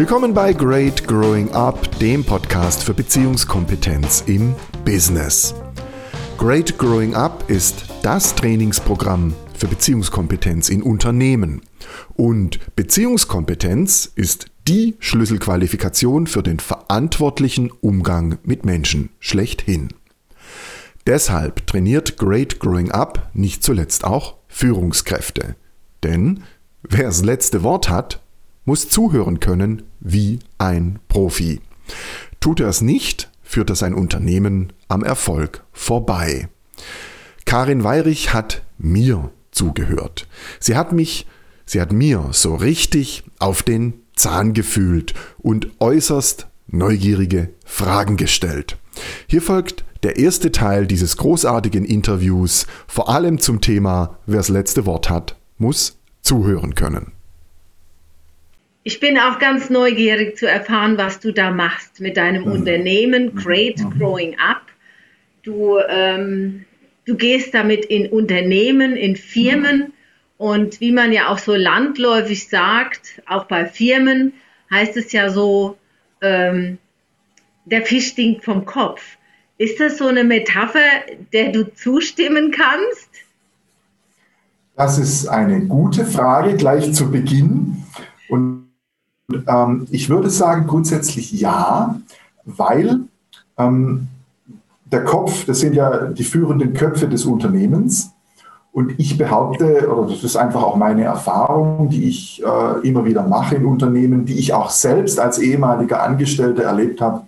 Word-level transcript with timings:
Willkommen 0.00 0.32
bei 0.32 0.54
Great 0.54 1.06
Growing 1.06 1.50
Up, 1.50 1.98
dem 1.98 2.24
Podcast 2.24 2.82
für 2.82 2.94
Beziehungskompetenz 2.94 4.24
im 4.26 4.54
Business. 4.82 5.54
Great 6.38 6.78
Growing 6.78 7.14
Up 7.14 7.44
ist 7.50 7.84
das 8.02 8.34
Trainingsprogramm 8.34 9.34
für 9.52 9.66
Beziehungskompetenz 9.66 10.70
in 10.70 10.82
Unternehmen. 10.82 11.60
Und 12.14 12.60
Beziehungskompetenz 12.76 14.10
ist 14.14 14.46
die 14.66 14.96
Schlüsselqualifikation 15.00 16.26
für 16.26 16.42
den 16.42 16.60
verantwortlichen 16.60 17.70
Umgang 17.70 18.38
mit 18.42 18.64
Menschen 18.64 19.10
schlechthin. 19.18 19.90
Deshalb 21.06 21.66
trainiert 21.66 22.16
Great 22.16 22.58
Growing 22.58 22.90
Up 22.90 23.28
nicht 23.34 23.62
zuletzt 23.62 24.04
auch 24.04 24.36
Führungskräfte. 24.48 25.56
Denn 26.02 26.42
wer 26.88 27.04
das 27.04 27.22
letzte 27.22 27.62
Wort 27.62 27.90
hat, 27.90 28.22
muss 28.70 28.88
zuhören 28.88 29.40
können 29.40 29.82
wie 29.98 30.38
ein 30.56 31.00
Profi. 31.08 31.60
Tut 32.38 32.60
er 32.60 32.68
es 32.68 32.82
nicht, 32.82 33.28
führt 33.42 33.68
er 33.68 33.74
sein 33.74 33.94
Unternehmen 33.94 34.72
am 34.86 35.02
Erfolg 35.02 35.64
vorbei. 35.72 36.48
Karin 37.46 37.82
Weirich 37.82 38.32
hat 38.32 38.62
mir 38.78 39.32
zugehört. 39.50 40.28
Sie 40.60 40.76
hat 40.76 40.92
mich, 40.92 41.26
sie 41.66 41.80
hat 41.80 41.90
mir 41.90 42.28
so 42.30 42.54
richtig 42.54 43.24
auf 43.40 43.64
den 43.64 43.94
Zahn 44.14 44.54
gefühlt 44.54 45.14
und 45.38 45.72
äußerst 45.80 46.46
neugierige 46.68 47.50
Fragen 47.64 48.16
gestellt. 48.16 48.78
Hier 49.26 49.42
folgt 49.42 49.84
der 50.04 50.16
erste 50.16 50.52
Teil 50.52 50.86
dieses 50.86 51.16
großartigen 51.16 51.84
Interviews, 51.84 52.68
vor 52.86 53.08
allem 53.08 53.40
zum 53.40 53.60
Thema, 53.60 54.20
wer 54.26 54.36
das 54.36 54.48
letzte 54.48 54.86
Wort 54.86 55.10
hat, 55.10 55.34
muss 55.58 55.98
zuhören 56.22 56.76
können. 56.76 57.10
Ich 58.82 58.98
bin 58.98 59.18
auch 59.18 59.38
ganz 59.38 59.68
neugierig 59.68 60.38
zu 60.38 60.48
erfahren, 60.48 60.96
was 60.96 61.20
du 61.20 61.32
da 61.32 61.50
machst 61.50 62.00
mit 62.00 62.16
deinem 62.16 62.44
mhm. 62.44 62.52
Unternehmen 62.52 63.34
Great 63.34 63.78
mhm. 63.78 63.98
Growing 63.98 64.38
Up. 64.38 64.62
Du, 65.42 65.78
ähm, 65.88 66.64
du 67.04 67.16
gehst 67.16 67.52
damit 67.52 67.84
in 67.84 68.08
Unternehmen, 68.08 68.96
in 68.96 69.16
Firmen 69.16 69.78
mhm. 69.78 69.92
und 70.38 70.80
wie 70.80 70.92
man 70.92 71.12
ja 71.12 71.28
auch 71.28 71.38
so 71.38 71.54
landläufig 71.54 72.48
sagt, 72.48 73.22
auch 73.26 73.44
bei 73.44 73.66
Firmen 73.66 74.32
heißt 74.70 74.96
es 74.96 75.12
ja 75.12 75.30
so, 75.30 75.76
ähm, 76.22 76.78
der 77.66 77.82
Fisch 77.82 78.08
stinkt 78.08 78.44
vom 78.44 78.64
Kopf. 78.64 79.02
Ist 79.58 79.78
das 79.78 79.98
so 79.98 80.06
eine 80.06 80.24
Metapher, 80.24 81.04
der 81.34 81.52
du 81.52 81.64
zustimmen 81.74 82.50
kannst? 82.50 83.10
Das 84.74 84.96
ist 84.98 85.26
eine 85.26 85.66
gute 85.66 86.06
Frage 86.06 86.56
gleich 86.56 86.94
zu 86.94 87.10
Beginn. 87.10 87.84
Und 88.30 88.59
ähm, 89.46 89.86
ich 89.90 90.08
würde 90.08 90.30
sagen 90.30 90.66
grundsätzlich 90.66 91.32
ja, 91.32 91.98
weil 92.44 93.00
ähm, 93.58 94.08
der 94.84 95.04
Kopf, 95.04 95.44
das 95.44 95.60
sind 95.60 95.74
ja 95.74 96.06
die 96.06 96.24
führenden 96.24 96.74
Köpfe 96.74 97.08
des 97.08 97.24
Unternehmens. 97.24 98.12
Und 98.72 98.98
ich 98.98 99.18
behaupte, 99.18 99.88
oder 99.90 100.08
das 100.12 100.22
ist 100.22 100.36
einfach 100.36 100.62
auch 100.62 100.76
meine 100.76 101.02
Erfahrung, 101.02 101.88
die 101.88 102.08
ich 102.08 102.42
äh, 102.44 102.86
immer 102.86 103.04
wieder 103.04 103.26
mache 103.26 103.56
in 103.56 103.64
Unternehmen, 103.64 104.24
die 104.24 104.38
ich 104.38 104.52
auch 104.52 104.70
selbst 104.70 105.18
als 105.18 105.38
ehemaliger 105.38 106.02
Angestellter 106.02 106.62
erlebt 106.64 107.00
habe, 107.00 107.22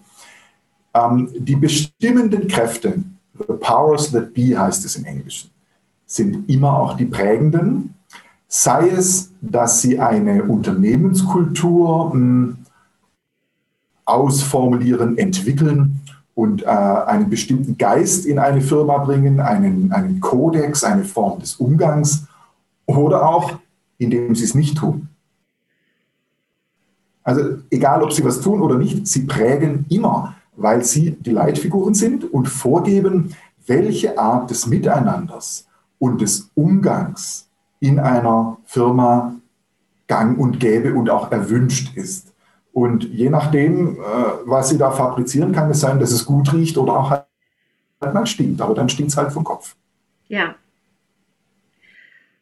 ähm, 0.95 1.31
die 1.37 1.57
bestimmenden 1.57 2.47
Kräfte, 2.47 3.03
the 3.39 3.55
powers 3.61 4.13
that 4.13 4.33
be 4.33 4.57
heißt 4.57 4.85
es 4.85 4.97
im 4.97 5.05
Englischen, 5.05 5.51
sind 6.07 6.49
immer 6.49 6.79
auch 6.79 6.97
die 6.97 7.07
prägenden 7.07 7.95
sei 8.55 8.91
es, 8.91 9.33
dass 9.41 9.81
sie 9.81 9.99
eine 9.99 10.45
Unternehmenskultur 10.45 12.13
hm, 12.13 12.59
ausformulieren, 14.05 15.17
entwickeln 15.17 16.03
und 16.35 16.63
äh, 16.63 16.67
einen 16.67 17.31
bestimmten 17.31 17.79
Geist 17.79 18.27
in 18.27 18.39
eine 18.39 18.61
Firma 18.61 18.99
bringen, 18.99 19.41
einen, 19.41 19.91
einen 19.91 20.21
Kodex, 20.21 20.85
eine 20.85 21.05
Form 21.05 21.41
des 21.41 21.57
Umgangs 21.57 22.27
oder 22.85 23.27
auch, 23.27 23.53
indem 23.97 24.35
sie 24.35 24.45
es 24.45 24.55
nicht 24.55 24.77
tun. 24.77 25.09
Also 27.23 27.57
egal, 27.71 28.03
ob 28.03 28.13
sie 28.13 28.23
was 28.23 28.43
tun 28.43 28.61
oder 28.61 28.77
nicht, 28.77 29.07
sie 29.07 29.25
prägen 29.25 29.87
immer, 29.89 30.35
weil 30.57 30.85
sie 30.85 31.13
die 31.13 31.31
Leitfiguren 31.31 31.95
sind 31.95 32.31
und 32.31 32.51
vorgeben, 32.51 33.35
welche 33.67 34.19
Art 34.19 34.51
des 34.51 34.67
Miteinanders 34.67 35.67
und 35.99 36.21
des 36.21 36.51
Umgangs 36.55 37.49
in 37.83 37.99
einer 37.99 38.59
Firma 38.65 39.35
gang 40.07 40.39
und 40.39 40.61
gäbe 40.61 40.95
und 40.95 41.11
auch 41.11 41.33
erwünscht 41.33 41.97
ist. 41.97 42.33
Und 42.73 43.03
je 43.03 43.29
nachdem, 43.29 43.97
äh, 43.97 44.05
was 44.45 44.69
sie 44.69 44.79
da 44.79 44.93
fabrizieren, 44.93 45.53
kann 45.53 45.69
es 45.69 45.81
sein, 45.81 45.99
dass 45.99 46.13
es 46.13 46.25
gut 46.25 46.53
riecht 46.53 46.79
oder 46.79 46.93
auch 46.93 47.11
halt 47.11 48.15
mal 48.15 48.25
stinkt. 48.25 48.61
Aber 48.61 48.75
dann 48.75 48.89
stinkt 48.89 49.11
es 49.11 49.17
halt 49.17 49.33
vom 49.33 49.43
Kopf. 49.43 49.75
Ja. 50.29 50.55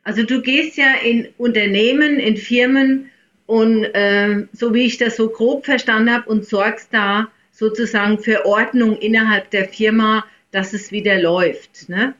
Also 0.05 0.25
du 0.25 0.43
gehst 0.43 0.77
ja 0.77 0.95
in 1.03 1.29
Unternehmen, 1.39 2.21
in 2.21 2.37
Firmen 2.37 3.07
und 3.47 3.85
äh, 3.85 4.47
so 4.53 4.75
wie 4.75 4.85
ich 4.85 4.99
das 4.99 5.17
so 5.17 5.31
grob 5.31 5.65
verstanden 5.65 6.13
habe 6.13 6.29
und 6.29 6.45
sorgst 6.45 6.89
da 6.93 7.29
sozusagen 7.51 8.19
für 8.19 8.45
Ordnung 8.45 8.99
innerhalb 8.99 9.51
der 9.51 9.69
Firma, 9.69 10.25
dass 10.51 10.75
es 10.75 10.93
wieder 10.93 11.19
läuft. 11.19 11.89
Ne? 11.89 12.13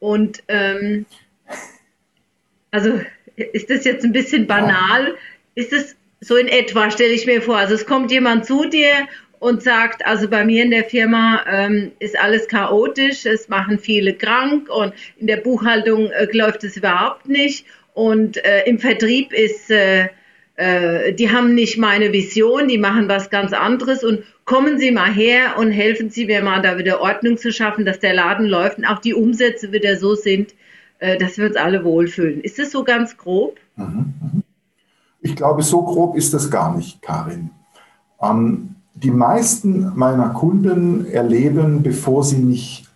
Und 0.00 0.42
ähm, 0.48 1.04
also 2.74 3.00
ist 3.36 3.70
das 3.70 3.84
jetzt 3.84 4.04
ein 4.04 4.12
bisschen 4.12 4.46
banal? 4.48 5.14
Ist 5.54 5.72
es 5.72 5.96
so 6.20 6.36
in 6.36 6.48
etwa, 6.48 6.90
stelle 6.90 7.12
ich 7.12 7.26
mir 7.26 7.40
vor. 7.40 7.56
Also 7.56 7.74
es 7.74 7.86
kommt 7.86 8.10
jemand 8.10 8.46
zu 8.46 8.64
dir 8.64 8.90
und 9.38 9.62
sagt, 9.62 10.04
also 10.04 10.28
bei 10.28 10.44
mir 10.44 10.64
in 10.64 10.70
der 10.70 10.84
Firma 10.84 11.44
ähm, 11.48 11.92
ist 12.00 12.18
alles 12.18 12.48
chaotisch, 12.48 13.26
es 13.26 13.48
machen 13.48 13.78
viele 13.78 14.14
krank 14.14 14.68
und 14.70 14.92
in 15.18 15.26
der 15.26 15.36
Buchhaltung 15.36 16.10
äh, 16.10 16.26
läuft 16.32 16.64
es 16.64 16.76
überhaupt 16.76 17.28
nicht 17.28 17.66
und 17.92 18.44
äh, 18.44 18.64
im 18.64 18.78
Vertrieb 18.78 19.32
ist, 19.32 19.70
äh, 19.70 20.08
äh, 20.56 21.12
die 21.12 21.30
haben 21.30 21.54
nicht 21.54 21.78
meine 21.78 22.12
Vision, 22.12 22.66
die 22.68 22.78
machen 22.78 23.08
was 23.08 23.30
ganz 23.30 23.52
anderes 23.52 24.02
und 24.02 24.24
kommen 24.46 24.78
Sie 24.78 24.90
mal 24.90 25.12
her 25.12 25.56
und 25.58 25.70
helfen 25.70 26.10
Sie 26.10 26.26
mir 26.26 26.42
mal 26.42 26.62
da 26.62 26.78
wieder 26.78 27.00
Ordnung 27.00 27.36
zu 27.36 27.52
schaffen, 27.52 27.84
dass 27.84 28.00
der 28.00 28.14
Laden 28.14 28.46
läuft 28.46 28.78
und 28.78 28.84
auch 28.86 28.98
die 28.98 29.14
Umsätze 29.14 29.72
wieder 29.72 29.96
so 29.96 30.14
sind, 30.14 30.54
äh, 30.98 31.18
dass 31.18 31.38
wir 31.38 31.46
uns 31.46 31.56
alle 31.56 31.84
wohlfühlen. 31.84 32.40
Ist 32.40 32.58
das 32.58 32.70
so 32.70 32.84
ganz 32.84 33.16
grob? 33.16 33.56
Mhm, 33.76 34.14
mhm. 34.20 34.42
Ich 35.20 35.36
glaube, 35.36 35.62
so 35.62 35.82
grob 35.82 36.16
ist 36.16 36.34
das 36.34 36.50
gar 36.50 36.76
nicht, 36.76 37.00
Karin. 37.00 37.50
Ähm, 38.20 38.76
die 38.94 39.10
meisten 39.10 39.92
meiner 39.96 40.30
Kunden 40.30 41.06
erleben, 41.06 41.82
bevor 41.82 42.22
sie 42.22 42.38
mich 42.38 42.86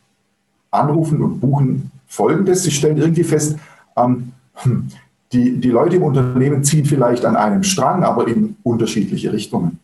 anrufen 0.70 1.22
und 1.22 1.40
buchen, 1.40 1.90
Folgendes. 2.06 2.62
Sie 2.62 2.70
stellen 2.70 2.96
irgendwie 2.96 3.24
fest, 3.24 3.56
ähm, 3.96 4.32
hm, 4.54 4.88
die, 5.32 5.60
die 5.60 5.70
Leute 5.70 5.96
im 5.96 6.02
Unternehmen 6.02 6.64
ziehen 6.64 6.86
vielleicht 6.86 7.24
an 7.24 7.36
einem 7.36 7.62
Strang, 7.62 8.02
aber 8.02 8.26
in 8.26 8.56
unterschiedliche 8.62 9.32
Richtungen. 9.32 9.78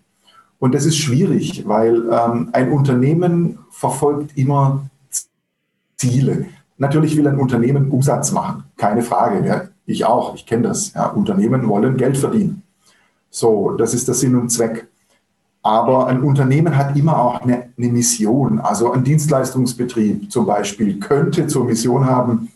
Und 0.59 0.75
das 0.75 0.87
ist 0.87 0.97
schwierig, 0.97 1.67
weil 1.67 1.97
ähm, 2.11 2.49
ein 2.53 2.73
Unternehmen 2.73 3.59
verfolgt 3.71 4.37
immer 4.39 4.89
Ziele. 5.97 6.47
Natürlich 6.77 7.17
will 7.17 7.29
ein 7.29 7.39
Unternehmen 7.39 7.91
Umsatz 7.91 8.33
machen, 8.33 8.65
keine 8.77 9.03
Frage. 9.03 9.47
Ja, 9.47 9.63
ich 9.87 10.05
auch, 10.05 10.35
ich 10.35 10.47
kenne 10.47 10.69
das. 10.69 10.93
Ja, 10.95 11.07
Unternehmen 11.07 11.69
wollen 11.69 11.97
Geld 11.97 12.17
verdienen. 12.17 12.63
So, 13.31 13.73
das 13.73 13.95
ist 13.95 14.09
der 14.09 14.15
Sinn 14.15 14.35
und 14.35 14.51
Zweck. 14.51 14.89
Aber 15.63 16.09
ein 16.09 16.23
Unternehmen 16.23 16.77
hat 16.77 16.97
immer 16.97 17.19
auch 17.19 17.41
eine, 17.41 17.71
eine 17.79 17.89
Mission. 17.89 18.61
Also 18.61 18.93
ein 18.93 19.03
Dienstleistungsbetrieb 19.03 20.31
zum 20.31 20.47
Beispiel 20.47 20.99
könnte 20.99 21.47
zur 21.47 21.65
Mission 21.65 22.05
haben, 22.05 22.51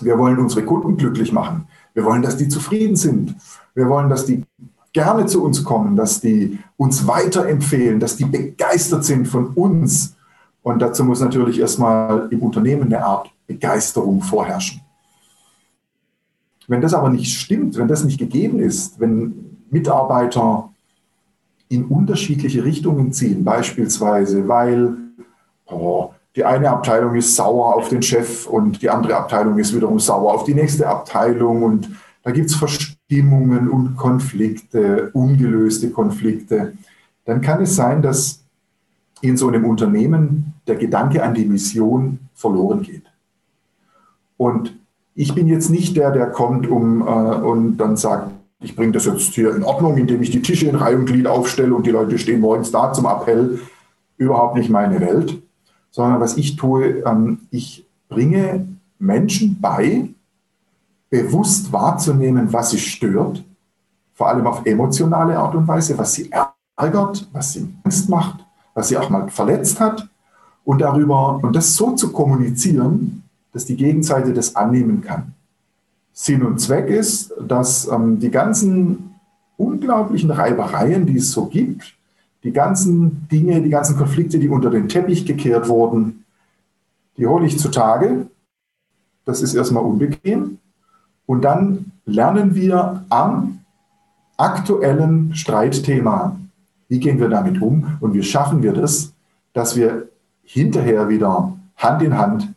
wir 0.00 0.18
wollen 0.18 0.38
unsere 0.38 0.64
Kunden 0.64 0.96
glücklich 0.96 1.32
machen. 1.32 1.66
Wir 1.94 2.04
wollen, 2.04 2.22
dass 2.22 2.36
die 2.36 2.48
zufrieden 2.48 2.96
sind. 2.96 3.34
Wir 3.74 3.88
wollen, 3.88 4.08
dass 4.08 4.26
die 4.26 4.44
gerne 4.92 5.26
zu 5.26 5.42
uns 5.42 5.64
kommen, 5.64 5.96
dass 5.96 6.20
die 6.20 6.58
uns 6.76 7.06
weiterempfehlen, 7.06 8.00
dass 8.00 8.16
die 8.16 8.24
begeistert 8.24 9.04
sind 9.04 9.26
von 9.26 9.48
uns. 9.48 10.14
Und 10.62 10.80
dazu 10.80 11.04
muss 11.04 11.20
natürlich 11.20 11.58
erstmal 11.58 12.28
im 12.30 12.42
Unternehmen 12.42 12.84
eine 12.84 13.04
Art 13.04 13.30
Begeisterung 13.46 14.22
vorherrschen. 14.22 14.80
Wenn 16.68 16.80
das 16.80 16.94
aber 16.94 17.10
nicht 17.10 17.36
stimmt, 17.36 17.76
wenn 17.76 17.88
das 17.88 18.04
nicht 18.04 18.18
gegeben 18.18 18.60
ist, 18.60 19.00
wenn 19.00 19.56
Mitarbeiter 19.70 20.70
in 21.68 21.84
unterschiedliche 21.84 22.64
Richtungen 22.64 23.12
ziehen, 23.12 23.44
beispielsweise, 23.44 24.46
weil 24.46 24.96
oh, 25.66 26.10
die 26.36 26.44
eine 26.44 26.70
Abteilung 26.70 27.16
ist 27.16 27.34
sauer 27.34 27.74
auf 27.74 27.88
den 27.88 28.02
Chef 28.02 28.46
und 28.46 28.82
die 28.82 28.90
andere 28.90 29.16
Abteilung 29.16 29.58
ist 29.58 29.74
wiederum 29.74 29.98
sauer 29.98 30.34
auf 30.34 30.44
die 30.44 30.54
nächste 30.54 30.88
Abteilung 30.88 31.62
und 31.62 31.90
da 32.22 32.30
gibt 32.30 32.50
es 32.50 32.56
Verstimmungen 32.56 33.68
und 33.68 33.96
Konflikte, 33.96 35.10
ungelöste 35.12 35.90
Konflikte, 35.90 36.74
dann 37.24 37.40
kann 37.40 37.62
es 37.62 37.74
sein, 37.74 38.02
dass 38.02 38.39
in 39.20 39.36
so 39.36 39.48
einem 39.48 39.64
Unternehmen 39.64 40.54
der 40.66 40.76
Gedanke 40.76 41.22
an 41.22 41.34
die 41.34 41.44
Mission 41.44 42.20
verloren 42.34 42.82
geht. 42.82 43.04
Und 44.36 44.78
ich 45.14 45.34
bin 45.34 45.48
jetzt 45.48 45.70
nicht 45.70 45.96
der, 45.96 46.10
der 46.12 46.30
kommt 46.30 46.66
um, 46.66 47.02
äh, 47.02 47.04
und 47.04 47.76
dann 47.76 47.96
sagt, 47.96 48.30
ich 48.60 48.76
bringe 48.76 48.92
das 48.92 49.06
jetzt 49.06 49.34
hier 49.34 49.54
in 49.54 49.62
Ordnung, 49.62 49.96
indem 49.96 50.22
ich 50.22 50.30
die 50.30 50.42
Tische 50.42 50.66
in 50.66 50.76
Reihe 50.76 50.96
und 50.96 51.06
Glied 51.06 51.26
aufstelle 51.26 51.74
und 51.74 51.86
die 51.86 51.90
Leute 51.90 52.18
stehen 52.18 52.40
morgens 52.40 52.70
da 52.70 52.92
zum 52.92 53.06
Appell. 53.06 53.60
Überhaupt 54.16 54.56
nicht 54.56 54.70
meine 54.70 55.00
Welt. 55.00 55.42
Sondern 55.90 56.20
was 56.20 56.36
ich 56.36 56.56
tue, 56.56 57.02
ähm, 57.04 57.40
ich 57.50 57.86
bringe 58.08 58.66
Menschen 58.98 59.58
bei, 59.60 60.08
bewusst 61.08 61.72
wahrzunehmen, 61.72 62.52
was 62.52 62.70
sie 62.70 62.78
stört, 62.78 63.42
vor 64.14 64.28
allem 64.28 64.46
auf 64.46 64.64
emotionale 64.64 65.38
Art 65.38 65.54
und 65.54 65.66
Weise, 65.66 65.98
was 65.98 66.12
sie 66.12 66.30
ärgert, 66.76 67.28
was 67.32 67.54
sie 67.54 67.74
Angst 67.82 68.08
macht, 68.08 68.44
was 68.80 68.88
sie 68.88 68.96
auch 68.96 69.10
mal 69.10 69.28
verletzt 69.28 69.78
hat 69.78 70.08
und 70.64 70.80
darüber 70.80 71.38
und 71.42 71.54
das 71.54 71.76
so 71.76 71.92
zu 71.92 72.12
kommunizieren, 72.12 73.22
dass 73.52 73.66
die 73.66 73.76
Gegenseite 73.76 74.32
das 74.32 74.56
annehmen 74.56 75.02
kann. 75.02 75.34
Sinn 76.14 76.42
und 76.42 76.58
Zweck 76.58 76.88
ist, 76.88 77.30
dass 77.46 77.86
ähm, 77.88 78.18
die 78.18 78.30
ganzen 78.30 79.16
unglaublichen 79.58 80.30
Reibereien, 80.30 81.04
die 81.04 81.18
es 81.18 81.30
so 81.30 81.44
gibt, 81.44 81.94
die 82.42 82.52
ganzen 82.52 83.28
Dinge, 83.30 83.60
die 83.60 83.68
ganzen 83.68 83.98
Konflikte, 83.98 84.38
die 84.38 84.48
unter 84.48 84.70
den 84.70 84.88
Teppich 84.88 85.26
gekehrt 85.26 85.68
wurden, 85.68 86.24
die 87.18 87.26
hole 87.26 87.46
ich 87.46 87.58
zutage. 87.58 88.28
Das 89.26 89.42
ist 89.42 89.52
erstmal 89.52 89.84
unbequem. 89.84 90.56
Und 91.26 91.42
dann 91.42 91.92
lernen 92.06 92.54
wir 92.54 93.04
am 93.10 93.58
aktuellen 94.38 95.34
Streitthema, 95.34 96.40
wie 96.90 96.98
gehen 96.98 97.18
wir 97.20 97.28
damit 97.28 97.62
um 97.62 97.96
und 98.00 98.12
wie 98.14 98.22
schaffen 98.22 98.62
wir 98.62 98.72
das, 98.72 99.14
dass 99.54 99.76
wir 99.76 100.08
hinterher 100.42 101.08
wieder 101.08 101.56
Hand 101.76 102.02
in 102.02 102.18
Hand 102.18 102.48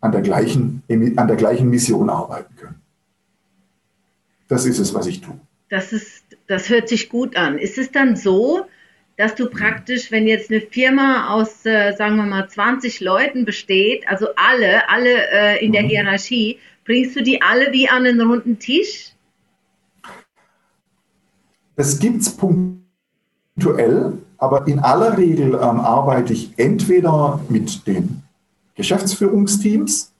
an 0.00 0.10
der 0.10 0.22
gleichen, 0.22 0.82
an 0.88 1.28
der 1.28 1.36
gleichen 1.36 1.68
Mission 1.68 2.08
arbeiten 2.08 2.56
können. 2.56 2.80
Das 4.48 4.64
ist 4.64 4.78
es, 4.78 4.94
was 4.94 5.06
ich 5.06 5.20
tue. 5.20 5.38
Das, 5.68 5.92
ist, 5.92 6.24
das 6.46 6.70
hört 6.70 6.88
sich 6.88 7.10
gut 7.10 7.36
an. 7.36 7.58
Ist 7.58 7.76
es 7.76 7.92
dann 7.92 8.16
so, 8.16 8.64
dass 9.18 9.34
du 9.34 9.50
praktisch, 9.50 10.10
wenn 10.10 10.26
jetzt 10.26 10.50
eine 10.50 10.62
Firma 10.62 11.34
aus, 11.34 11.66
äh, 11.66 11.92
sagen 11.92 12.16
wir 12.16 12.24
mal, 12.24 12.48
20 12.48 13.00
Leuten 13.00 13.44
besteht, 13.44 14.08
also 14.08 14.28
alle, 14.36 14.88
alle 14.88 15.30
äh, 15.30 15.64
in 15.64 15.72
der 15.72 15.82
mhm. 15.82 15.88
Hierarchie, 15.88 16.58
bringst 16.86 17.16
du 17.16 17.22
die 17.22 17.42
alle 17.42 17.70
wie 17.72 17.88
an 17.88 18.06
einen 18.06 18.22
runden 18.22 18.58
Tisch? 18.58 19.12
Das 21.76 21.98
gibt 21.98 22.22
es 22.22 22.30
punktuell, 23.58 24.12
aber 24.38 24.66
in 24.66 24.78
aller 24.78 25.16
Regel 25.18 25.54
ähm, 25.54 25.80
arbeite 25.80 26.32
ich 26.32 26.52
entweder 26.56 27.40
mit 27.48 27.86
den 27.86 28.22
Geschäftsführungsteams, 28.76 30.12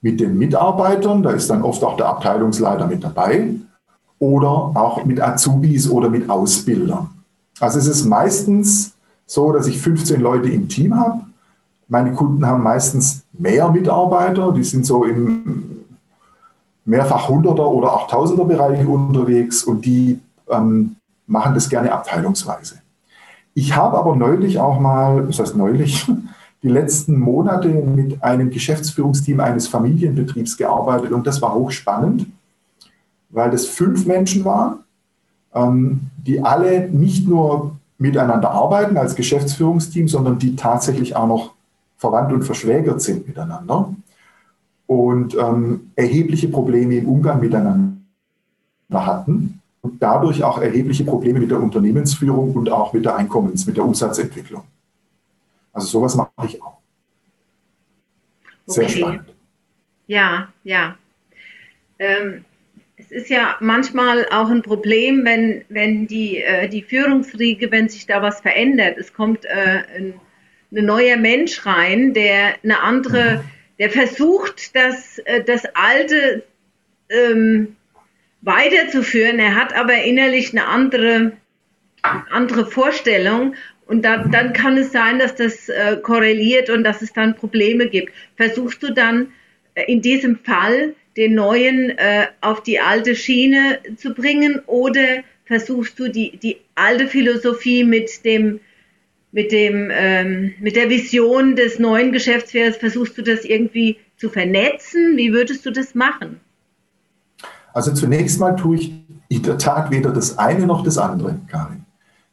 mit 0.00 0.18
den 0.18 0.38
Mitarbeitern, 0.38 1.22
da 1.22 1.30
ist 1.30 1.50
dann 1.50 1.62
oft 1.62 1.84
auch 1.84 1.96
der 1.96 2.06
Abteilungsleiter 2.06 2.86
mit 2.86 3.04
dabei, 3.04 3.54
oder 4.18 4.48
auch 4.48 5.04
mit 5.04 5.20
Azubis 5.20 5.88
oder 5.90 6.08
mit 6.08 6.28
Ausbildern. 6.28 7.10
Also 7.58 7.78
es 7.78 7.86
ist 7.86 8.06
meistens 8.06 8.92
so, 9.26 9.52
dass 9.52 9.66
ich 9.66 9.80
15 9.80 10.20
Leute 10.20 10.48
im 10.48 10.68
Team 10.68 10.94
habe. 10.94 11.20
Meine 11.88 12.12
Kunden 12.12 12.44
haben 12.46 12.62
meistens 12.62 13.22
mehr 13.32 13.70
Mitarbeiter, 13.70 14.52
die 14.52 14.64
sind 14.64 14.86
so 14.86 15.04
im 15.04 15.84
mehrfach 16.84 17.28
Hunderter 17.28 17.66
oder 17.66 17.92
auch 17.92 18.08
Tausender 18.08 18.44
Bereich 18.44 18.86
unterwegs 18.86 19.64
und 19.64 19.84
die 19.84 20.18
ähm, 20.48 20.96
machen 21.30 21.54
das 21.54 21.68
gerne 21.68 21.92
abteilungsweise. 21.92 22.80
Ich 23.54 23.74
habe 23.76 23.96
aber 23.96 24.16
neulich 24.16 24.58
auch 24.58 24.80
mal, 24.80 25.26
das 25.26 25.38
heißt 25.38 25.56
neulich, 25.56 26.06
die 26.62 26.68
letzten 26.68 27.18
Monate 27.18 27.68
mit 27.68 28.22
einem 28.22 28.50
Geschäftsführungsteam 28.50 29.40
eines 29.40 29.66
Familienbetriebs 29.66 30.56
gearbeitet 30.58 31.12
und 31.12 31.26
das 31.26 31.40
war 31.40 31.54
hochspannend, 31.54 32.26
weil 33.30 33.50
das 33.50 33.66
fünf 33.66 34.06
Menschen 34.06 34.44
waren, 34.44 34.80
ähm, 35.54 36.00
die 36.18 36.42
alle 36.42 36.90
nicht 36.90 37.26
nur 37.26 37.76
miteinander 37.96 38.50
arbeiten 38.50 38.98
als 38.98 39.14
Geschäftsführungsteam, 39.14 40.08
sondern 40.08 40.38
die 40.38 40.56
tatsächlich 40.56 41.16
auch 41.16 41.28
noch 41.28 41.52
verwandt 41.96 42.32
und 42.32 42.42
verschwägert 42.42 43.00
sind 43.00 43.26
miteinander 43.26 43.94
und 44.86 45.36
ähm, 45.36 45.92
erhebliche 45.96 46.48
Probleme 46.48 46.96
im 46.96 47.08
Umgang 47.08 47.40
miteinander 47.40 47.96
hatten 48.90 49.59
und 49.82 50.02
dadurch 50.02 50.42
auch 50.42 50.58
erhebliche 50.58 51.04
Probleme 51.04 51.40
mit 51.40 51.50
der 51.50 51.60
Unternehmensführung 51.60 52.54
und 52.54 52.70
auch 52.70 52.92
mit 52.92 53.04
der 53.04 53.16
Einkommens-, 53.16 53.66
mit 53.66 53.76
der 53.76 53.84
Umsatzentwicklung. 53.84 54.64
Also 55.72 55.86
sowas 55.86 56.16
mache 56.16 56.30
ich 56.44 56.62
auch. 56.62 56.78
Sehr 58.66 58.84
okay. 58.84 58.98
spannend. 58.98 59.34
Ja, 60.06 60.48
ja. 60.64 60.96
Ähm, 61.98 62.44
es 62.96 63.10
ist 63.10 63.30
ja 63.30 63.56
manchmal 63.60 64.26
auch 64.30 64.50
ein 64.50 64.62
Problem, 64.62 65.24
wenn, 65.24 65.64
wenn 65.68 66.06
die, 66.06 66.38
äh, 66.38 66.68
die 66.68 66.82
Führungsriege, 66.82 67.70
wenn 67.70 67.88
sich 67.88 68.06
da 68.06 68.20
was 68.20 68.40
verändert. 68.40 68.98
Es 68.98 69.12
kommt 69.12 69.44
äh, 69.46 69.82
ein, 69.96 70.14
ein 70.72 70.84
neuer 70.84 71.16
Mensch 71.16 71.64
rein, 71.64 72.12
der 72.12 72.56
eine 72.62 72.80
andere, 72.80 73.36
mhm. 73.36 73.48
der 73.78 73.90
versucht, 73.90 74.76
das, 74.76 75.18
äh, 75.20 75.42
das 75.42 75.64
Alte 75.74 76.44
ähm, 77.08 77.76
weiterzuführen. 78.42 79.38
Er 79.38 79.54
hat 79.54 79.74
aber 79.74 80.02
innerlich 80.02 80.52
eine 80.52 80.66
andere, 80.66 81.32
andere 82.02 82.66
Vorstellung 82.66 83.54
und 83.86 84.04
da, 84.04 84.18
dann 84.18 84.52
kann 84.52 84.78
es 84.78 84.92
sein, 84.92 85.18
dass 85.18 85.34
das 85.34 85.68
äh, 85.68 85.96
korreliert 86.00 86.70
und 86.70 86.84
dass 86.84 87.02
es 87.02 87.12
dann 87.12 87.34
Probleme 87.34 87.88
gibt. 87.88 88.12
Versuchst 88.36 88.82
du 88.82 88.92
dann 88.92 89.32
äh, 89.74 89.90
in 89.92 90.00
diesem 90.00 90.36
Fall 90.36 90.94
den 91.16 91.34
neuen 91.34 91.90
äh, 91.98 92.28
auf 92.40 92.62
die 92.62 92.78
alte 92.78 93.16
Schiene 93.16 93.80
zu 93.96 94.14
bringen 94.14 94.60
oder 94.66 95.24
versuchst 95.44 95.98
du 95.98 96.08
die, 96.08 96.36
die 96.36 96.58
alte 96.76 97.08
Philosophie 97.08 97.82
mit 97.82 98.24
dem 98.24 98.60
mit 99.32 99.52
dem 99.52 99.90
ähm, 99.92 100.54
mit 100.60 100.76
der 100.76 100.88
Vision 100.88 101.56
des 101.56 101.78
neuen 101.78 102.12
Geschäftsführers 102.12 102.76
versuchst 102.76 103.18
du 103.18 103.22
das 103.22 103.44
irgendwie 103.44 103.96
zu 104.16 104.28
vernetzen? 104.28 105.16
Wie 105.16 105.32
würdest 105.32 105.66
du 105.66 105.70
das 105.70 105.94
machen? 105.94 106.40
Also 107.72 107.92
zunächst 107.92 108.40
mal 108.40 108.56
tue 108.56 108.76
ich 108.76 108.92
in 109.28 109.42
der 109.42 109.58
Tat 109.58 109.90
weder 109.90 110.10
das 110.10 110.38
eine 110.38 110.66
noch 110.66 110.82
das 110.82 110.98
andere, 110.98 111.36
Karin. 111.48 111.84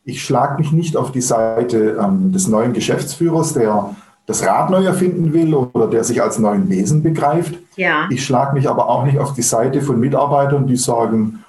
Ich 0.04 0.24
schlage 0.24 0.58
mich 0.58 0.72
nicht 0.72 0.96
auf 0.96 1.12
die 1.12 1.22
Seite 1.22 1.98
ähm, 2.02 2.32
des 2.32 2.48
neuen 2.48 2.74
Geschäftsführers, 2.74 3.54
der 3.54 3.96
das 4.26 4.46
Rad 4.46 4.70
neu 4.70 4.84
erfinden 4.84 5.34
will 5.34 5.54
oder 5.54 5.88
der 5.88 6.04
sich 6.04 6.22
als 6.22 6.40
neuen 6.40 6.70
Wesen 6.70 7.04
begreift. 7.04 7.56
Ja. 7.76 8.08
Ich 8.10 8.26
schlage 8.26 8.54
mich 8.54 8.70
aber 8.70 8.90
auch 8.90 9.06
nicht 9.06 9.20
auf 9.20 9.34
die 9.34 9.42
Seite 9.42 9.82
von 9.82 10.00
Mitarbeitern, 10.00 10.68
die 10.68 10.76
sagen, 10.76 11.44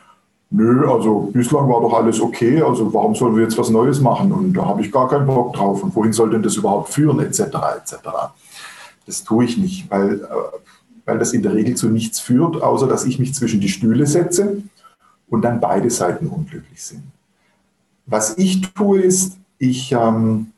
nö, 0.50 0.90
also 0.90 1.30
bislang 1.32 1.68
war 1.68 1.80
doch 1.80 1.92
alles 1.92 2.20
okay, 2.20 2.62
also 2.62 2.92
warum 2.94 3.14
sollen 3.14 3.36
wir 3.36 3.42
jetzt 3.42 3.58
was 3.58 3.70
Neues 3.70 4.00
machen 4.00 4.32
und 4.32 4.54
da 4.54 4.64
habe 4.64 4.80
ich 4.80 4.92
gar 4.92 5.08
keinen 5.08 5.26
Bock 5.26 5.54
drauf 5.54 5.82
und 5.82 5.94
wohin 5.94 6.12
soll 6.12 6.30
denn 6.30 6.42
das 6.42 6.56
überhaupt 6.56 6.88
führen, 6.88 7.20
etc. 7.20 7.40
etc. 7.40 7.94
Das 9.06 9.24
tue 9.24 9.44
ich 9.44 9.58
nicht, 9.58 9.90
weil, 9.90 10.14
äh, 10.14 10.26
weil 11.08 11.18
das 11.18 11.32
in 11.32 11.42
der 11.42 11.54
Regel 11.54 11.74
zu 11.74 11.88
nichts 11.88 12.20
führt, 12.20 12.60
außer 12.62 12.86
dass 12.86 13.06
ich 13.06 13.18
mich 13.18 13.32
zwischen 13.32 13.60
die 13.60 13.70
Stühle 13.70 14.06
setze 14.06 14.62
und 15.30 15.40
dann 15.40 15.58
beide 15.58 15.88
Seiten 15.88 16.26
unglücklich 16.26 16.82
sind. 16.82 17.02
Was 18.04 18.36
ich 18.36 18.60
tue, 18.74 19.00
ist, 19.00 19.38
ich 19.56 19.90
ähm, 19.92 20.48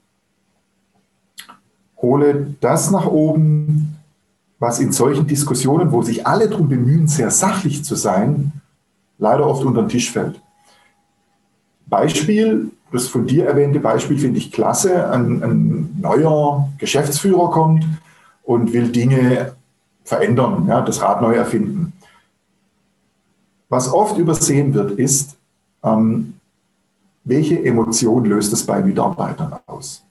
hole 2.03 2.57
das 2.61 2.91
nach 2.91 3.07
oben, 3.07 3.97
was 4.59 4.81
in 4.81 4.91
solchen 4.91 5.29
Diskussionen, 5.29 5.93
wo 5.93 6.03
sich 6.03 6.27
alle 6.27 6.49
darum 6.49 6.69
bemühen, 6.69 7.07
sehr 7.07 7.31
sachlich 7.31 7.85
zu 7.85 7.95
sein, 7.95 8.53
leider 9.19 9.47
oft 9.47 9.65
unter 9.65 9.85
den 9.85 9.89
Tisch 9.89 10.11
fällt. 10.11 10.41
Beispiel, 11.87 12.73
das 12.91 13.07
von 13.07 13.25
dir 13.25 13.47
erwähnte 13.47 13.79
Beispiel 13.79 14.19
finde 14.19 14.39
ich 14.39 14.51
klasse. 14.51 15.13
Ein, 15.13 15.45
ein, 15.45 15.97
neuer 16.01 16.69
Geschäftsführer 16.79 17.53
kommt 17.53 17.87
und 18.43 18.73
will 18.73 18.89
Dinge 18.89 19.55
verändern, 20.11 20.67
ja, 20.67 20.81
das 20.81 21.01
Rad 21.03 21.23
neu 21.23 21.35
erfinden. 21.35 21.93
Was 23.69 23.93
oft 23.93 24.19
übersehen 24.19 24.75
wird, 24.75 24.91
ist, 24.91 25.37
ähm, 25.85 26.35
welche 27.23 27.65
Emotion 27.65 28.25
löst 28.25 28.53
es 28.53 28.67
bei 28.67 28.83
Mitarbeitern 28.83 29.61
aus? 29.67 30.05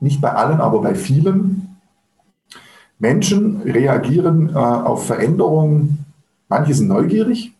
Nicht 0.00 0.22
bei 0.22 0.32
allen, 0.32 0.58
aber 0.58 0.80
bei 0.80 0.94
vielen. 0.94 1.76
Menschen 2.98 3.60
reagieren 3.60 4.48
äh, 4.48 4.54
auf 4.54 5.04
Veränderungen. 5.06 6.06
Manche 6.48 6.72
sind 6.72 6.88
neugierig, 6.88 7.52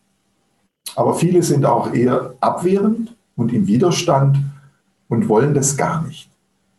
aber 0.94 1.12
viele 1.14 1.42
sind 1.42 1.66
auch 1.66 1.92
eher 1.92 2.36
abwehrend 2.40 3.14
und 3.36 3.52
im 3.52 3.66
Widerstand 3.66 4.38
und 5.08 5.28
wollen 5.28 5.52
das 5.52 5.76
gar 5.76 6.00
nicht. 6.06 6.30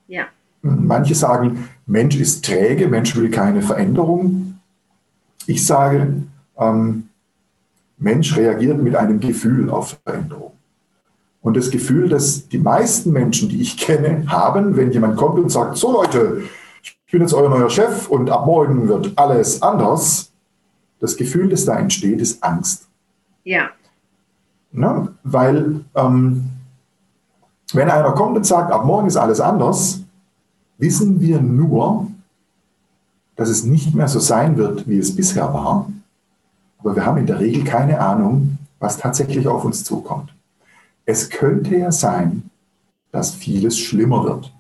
Ja. 0.08 0.24
Manche 0.64 1.14
sagen, 1.14 1.70
Mensch 1.86 2.16
ist 2.16 2.44
träge, 2.44 2.88
Mensch 2.88 3.16
will 3.16 3.30
keine 3.30 3.62
Veränderung. 3.62 4.47
Ich 5.48 5.66
sage, 5.66 6.24
ähm, 6.58 7.10
Mensch 7.98 8.36
reagiert 8.36 8.82
mit 8.82 8.96
einem 8.96 9.20
Gefühl 9.20 9.70
auf 9.70 9.98
Veränderung. 10.04 10.52
Und 11.42 11.56
das 11.56 11.72
Gefühl, 11.72 12.10
das 12.10 12.50
die 12.50 12.58
meisten 12.58 13.12
Menschen, 13.12 13.50
die 13.50 13.62
ich 13.62 13.78
kenne, 13.78 14.26
haben, 14.28 14.76
wenn 14.76 14.92
jemand 14.92 15.18
kommt 15.18 15.40
und 15.40 15.50
sagt, 15.50 15.78
so 15.78 15.92
Leute, 15.94 16.44
ich 16.84 16.98
bin 17.12 17.22
jetzt 17.22 17.34
euer 17.34 17.50
neuer 17.50 17.70
Chef 17.70 18.10
und 18.10 18.30
ab 18.30 18.46
morgen 18.46 18.88
wird 18.88 19.14
alles 19.16 19.62
anders, 19.62 20.32
das 21.00 21.16
Gefühl, 21.16 21.50
das 21.50 21.64
da 21.64 21.78
entsteht, 21.78 22.20
ist 22.20 22.44
Angst. 22.44 22.88
Ja. 23.44 23.70
Ne? 24.72 25.08
Weil 25.24 25.86
ähm, 25.96 26.50
wenn 27.74 27.90
einer 27.90 28.12
kommt 28.12 28.36
und 28.36 28.46
sagt, 28.46 28.72
ab 28.72 28.86
morgen 28.86 29.08
ist 29.08 29.18
alles 29.18 29.40
anders, 29.40 30.02
wissen 30.78 31.22
wir 31.22 31.40
nur, 31.40 32.07
dass 33.38 33.50
es 33.50 33.64
nicht 33.64 33.96
mehr 33.96 34.10
so 34.10 34.20
sein 34.20 34.58
wird, 34.58 34.90
wie 34.90 34.98
es 34.98 35.16
bisher 35.16 35.54
war. 35.54 35.90
Aber 36.80 36.96
wir 36.96 37.06
haben 37.06 37.18
in 37.18 37.28
der 37.28 37.40
Regel 37.40 37.64
keine 37.64 38.02
Ahnung, 38.02 38.58
was 38.80 38.98
tatsächlich 38.98 39.48
auf 39.48 39.64
uns 39.64 39.84
zukommt. 39.84 40.34
Es 41.06 41.30
könnte 41.30 41.78
ja 41.78 41.92
sein, 41.92 42.50
dass 43.12 43.32
vieles 43.34 43.78
schlimmer 43.78 44.24
wird. 44.26 44.52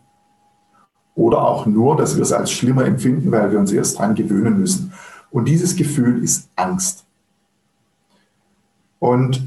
Oder 1.15 1.41
auch 1.41 1.65
nur, 1.65 1.97
dass 1.97 2.15
wir 2.15 2.23
es 2.23 2.31
als 2.31 2.51
schlimmer 2.51 2.85
empfinden, 2.85 3.31
weil 3.31 3.51
wir 3.51 3.59
uns 3.59 3.71
erst 3.71 3.97
daran 3.97 4.15
gewöhnen 4.15 4.59
müssen. 4.59 4.93
Und 5.31 5.45
dieses 5.47 5.75
Gefühl 5.75 6.23
ist 6.23 6.47
Angst. 6.55 7.03
Und 8.99 9.43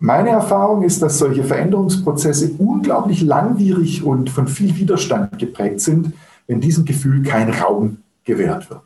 meine 0.00 0.30
Erfahrung 0.30 0.82
ist, 0.82 1.02
dass 1.02 1.18
solche 1.18 1.44
Veränderungsprozesse 1.44 2.52
unglaublich 2.58 3.22
langwierig 3.22 4.02
und 4.02 4.28
von 4.30 4.48
viel 4.48 4.76
Widerstand 4.76 5.38
geprägt 5.38 5.80
sind, 5.80 6.14
wenn 6.48 6.60
diesem 6.60 6.84
Gefühl 6.84 7.22
kein 7.22 7.50
Raum 7.50 7.98
gewährt 8.24 8.70
wird. 8.70 8.82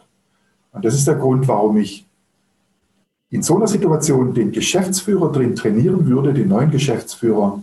Und 0.73 0.85
das 0.85 0.95
ist 0.95 1.07
der 1.07 1.15
Grund, 1.17 1.47
warum 1.49 1.77
ich 1.77 2.07
in 3.31 3.43
so 3.43 3.57
einer 3.57 3.67
Situation 3.67 4.35
den 4.35 4.53
Geschäftsführer 4.53 5.33
drin 5.33 5.57
trainieren 5.57 6.07
würde, 6.07 6.33
den 6.35 6.49
neuen 6.49 6.71
Geschäftsführer, 6.71 7.63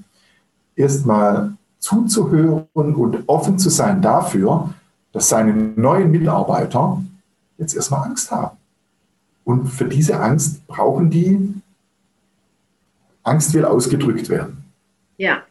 erstmal 0.75 1.54
zuzuhören 1.80 2.68
und 2.74 3.24
offen 3.28 3.58
zu 3.58 3.70
sein 3.70 4.01
dafür, 4.01 4.74
dass 5.12 5.30
seine 5.30 5.54
neuen 5.54 6.12
Mitarbeiter 6.12 7.01
jetzt 7.58 7.75
erstmal 7.75 8.08
Angst 8.08 8.32
haben. 8.32 8.58
Und 9.44 9.68
für 9.68 9.86
diese 9.86 10.20
Angst 10.20 10.66
brauchen 10.68 11.10
die 11.10 11.62
Angst 13.24 13.54
will 13.54 13.66
ausgedrückt 13.66 14.30
werden. 14.30 14.63
Ja. 15.18 15.44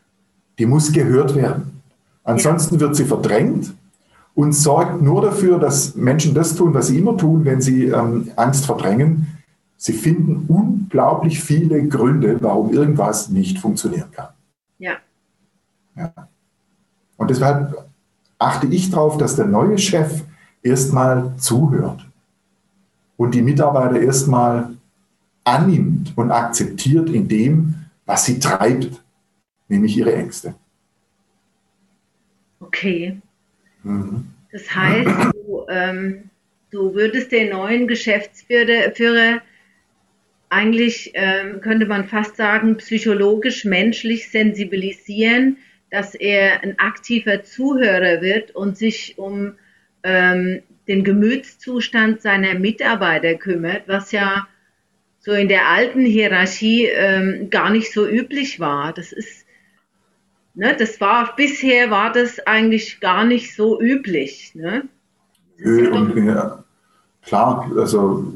Die 0.59 0.67
muss 0.67 0.93
gehört 0.93 1.35
werden. 1.35 1.83
Ansonsten 2.25 2.77
ja. 2.77 2.81
wird 2.83 2.97
sie 2.97 3.05
verdrängt 3.05 3.73
und 4.35 4.53
sorgt 4.53 5.03
nur 5.03 5.23
dafür, 5.23 5.59
dass 5.59 5.95
Menschen 5.95 6.35
das 6.35 6.55
tun, 6.55 6.73
was 6.75 6.89
sie 6.89 6.99
immer 6.99 7.17
tun, 7.17 7.45
wenn 7.45 7.61
sie 7.61 7.87
ähm, 7.87 8.31
Angst 8.37 8.67
verdrängen. 8.67 9.39
Sie 9.77 9.93
finden 9.93 10.45
unglaublich 10.49 11.43
viele 11.43 11.87
Gründe, 11.89 12.39
warum 12.41 12.73
irgendwas 12.73 13.29
nicht 13.29 13.59
funktionieren 13.59 14.11
kann. 14.11 14.29
Ja. 14.79 14.97
ja. 15.97 16.13
Und 17.17 17.31
deshalb 17.31 17.87
achte 18.39 18.67
ich 18.69 18.91
darauf, 18.91 19.19
dass 19.19 19.37
der 19.37 19.47
neue 19.47 19.79
Chef 19.79 20.25
erstmal 20.63 21.35
zuhört 21.37 22.07
und 23.17 23.35
die 23.35 23.43
Mitarbeiter 23.43 24.01
erstmal 24.01 24.77
annimmt 25.45 26.13
und 26.17 26.31
akzeptiert 26.31 27.11
in 27.11 27.29
dem, 27.29 27.75
was 28.07 28.25
sie 28.25 28.39
treibt, 28.39 29.03
nämlich 29.69 29.97
ihre 29.97 30.15
Ängste. 30.15 30.55
Okay. 32.61 33.21
Mhm. 33.83 34.27
Das 34.53 34.75
heißt, 34.75 35.33
du, 35.35 35.67
ähm, 35.69 36.31
du, 36.71 36.95
würdest 36.95 37.33
den 37.33 37.51
neuen 37.51 37.87
Geschäftsführer 37.87 39.43
eigentlich, 40.49 41.13
ähm, 41.15 41.61
könnte 41.61 41.87
man 41.87 42.09
fast 42.09 42.37
sagen, 42.37 42.77
psychologisch, 42.79 43.65
menschlich 43.65 44.31
sensibilisieren, 44.31 45.59
dass 45.91 46.15
er 46.15 46.63
ein 46.63 46.79
aktiver 46.79 47.45
Zuhörer 47.45 48.21
wird 48.21 48.51
und 48.53 48.77
sich 48.77 49.17
um 49.17 49.55
ähm, 50.03 50.63
den 50.89 51.05
Gemütszustand 51.05 52.21
seiner 52.21 52.55
Mitarbeiter 52.55 53.35
kümmert, 53.35 53.83
was 53.87 54.11
ja 54.13 54.49
so 55.21 55.33
in 55.33 55.49
der 55.49 55.69
alten 55.69 56.05
Hierarchie 56.05 56.87
ähm, 56.87 57.51
gar 57.51 57.71
nicht 57.71 57.93
so 57.93 58.09
üblich 58.09 58.59
war. 58.59 58.93
Das 58.93 59.13
ist, 59.13 59.47
ne, 60.55 60.77
das 60.79 61.01
war, 61.01 61.35
bisher 61.37 61.91
war 61.91 62.13
das 62.13 62.39
eigentlich 62.47 63.01
gar 63.01 63.25
nicht 63.25 63.55
so 63.55 63.81
üblich. 63.81 64.53
Ne? 64.55 64.85
Und, 65.65 66.17
ja, 66.17 66.63
klar, 67.23 67.71
also 67.77 68.33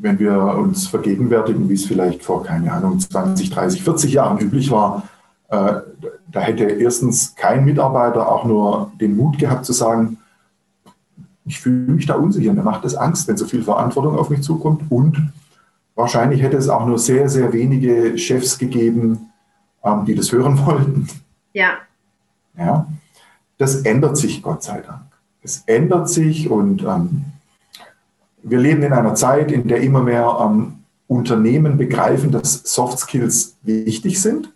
wenn 0.00 0.18
wir 0.18 0.36
uns 0.36 0.88
vergegenwärtigen, 0.88 1.68
wie 1.68 1.74
es 1.74 1.86
vielleicht 1.86 2.22
vor, 2.22 2.44
keine 2.44 2.72
Ahnung, 2.72 3.00
20, 3.00 3.50
30, 3.50 3.82
40 3.82 4.12
Jahren 4.12 4.38
üblich 4.38 4.70
war, 4.70 5.08
äh, 5.48 5.80
da 6.30 6.40
hätte 6.40 6.64
erstens 6.64 7.34
kein 7.34 7.64
Mitarbeiter 7.64 8.30
auch 8.30 8.44
nur 8.44 8.92
den 9.00 9.16
Mut 9.16 9.38
gehabt 9.38 9.64
zu 9.64 9.72
sagen, 9.72 10.18
ich 11.46 11.58
fühle 11.58 11.92
mich 11.92 12.04
da 12.04 12.14
unsicher, 12.14 12.52
mir 12.52 12.62
macht 12.62 12.84
es 12.84 12.94
Angst, 12.94 13.26
wenn 13.26 13.38
so 13.38 13.46
viel 13.46 13.62
Verantwortung 13.62 14.18
auf 14.18 14.28
mich 14.28 14.42
zukommt 14.42 14.82
und 14.90 15.32
Wahrscheinlich 15.98 16.42
hätte 16.42 16.56
es 16.56 16.68
auch 16.68 16.86
nur 16.86 16.96
sehr, 16.96 17.28
sehr 17.28 17.52
wenige 17.52 18.16
Chefs 18.16 18.56
gegeben, 18.56 19.32
ähm, 19.84 20.04
die 20.04 20.14
das 20.14 20.32
hören 20.32 20.58
wollten. 20.66 21.08
Ja. 21.52 21.78
Ja. 22.56 22.86
Das 23.56 23.82
ändert 23.82 24.16
sich, 24.16 24.42
Gott 24.42 24.62
sei 24.62 24.80
Dank. 24.80 25.02
Es 25.42 25.62
ändert 25.66 26.08
sich 26.08 26.50
und 26.50 26.82
ähm, 26.82 27.24
wir 28.42 28.58
leben 28.58 28.82
in 28.82 28.92
einer 28.92 29.14
Zeit, 29.14 29.50
in 29.50 29.66
der 29.68 29.80
immer 29.80 30.02
mehr 30.02 30.38
ähm, 30.40 30.84
Unternehmen 31.06 31.78
begreifen, 31.78 32.30
dass 32.30 32.62
Soft 32.64 32.98
Skills 32.98 33.56
wichtig 33.62 34.20
sind. 34.20 34.52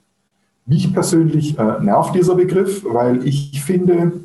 Mich 0.67 0.93
persönlich 0.93 1.59
äh, 1.59 1.81
nervt 1.81 2.15
dieser 2.15 2.35
Begriff, 2.35 2.85
weil 2.85 3.27
ich 3.27 3.63
finde, 3.63 4.21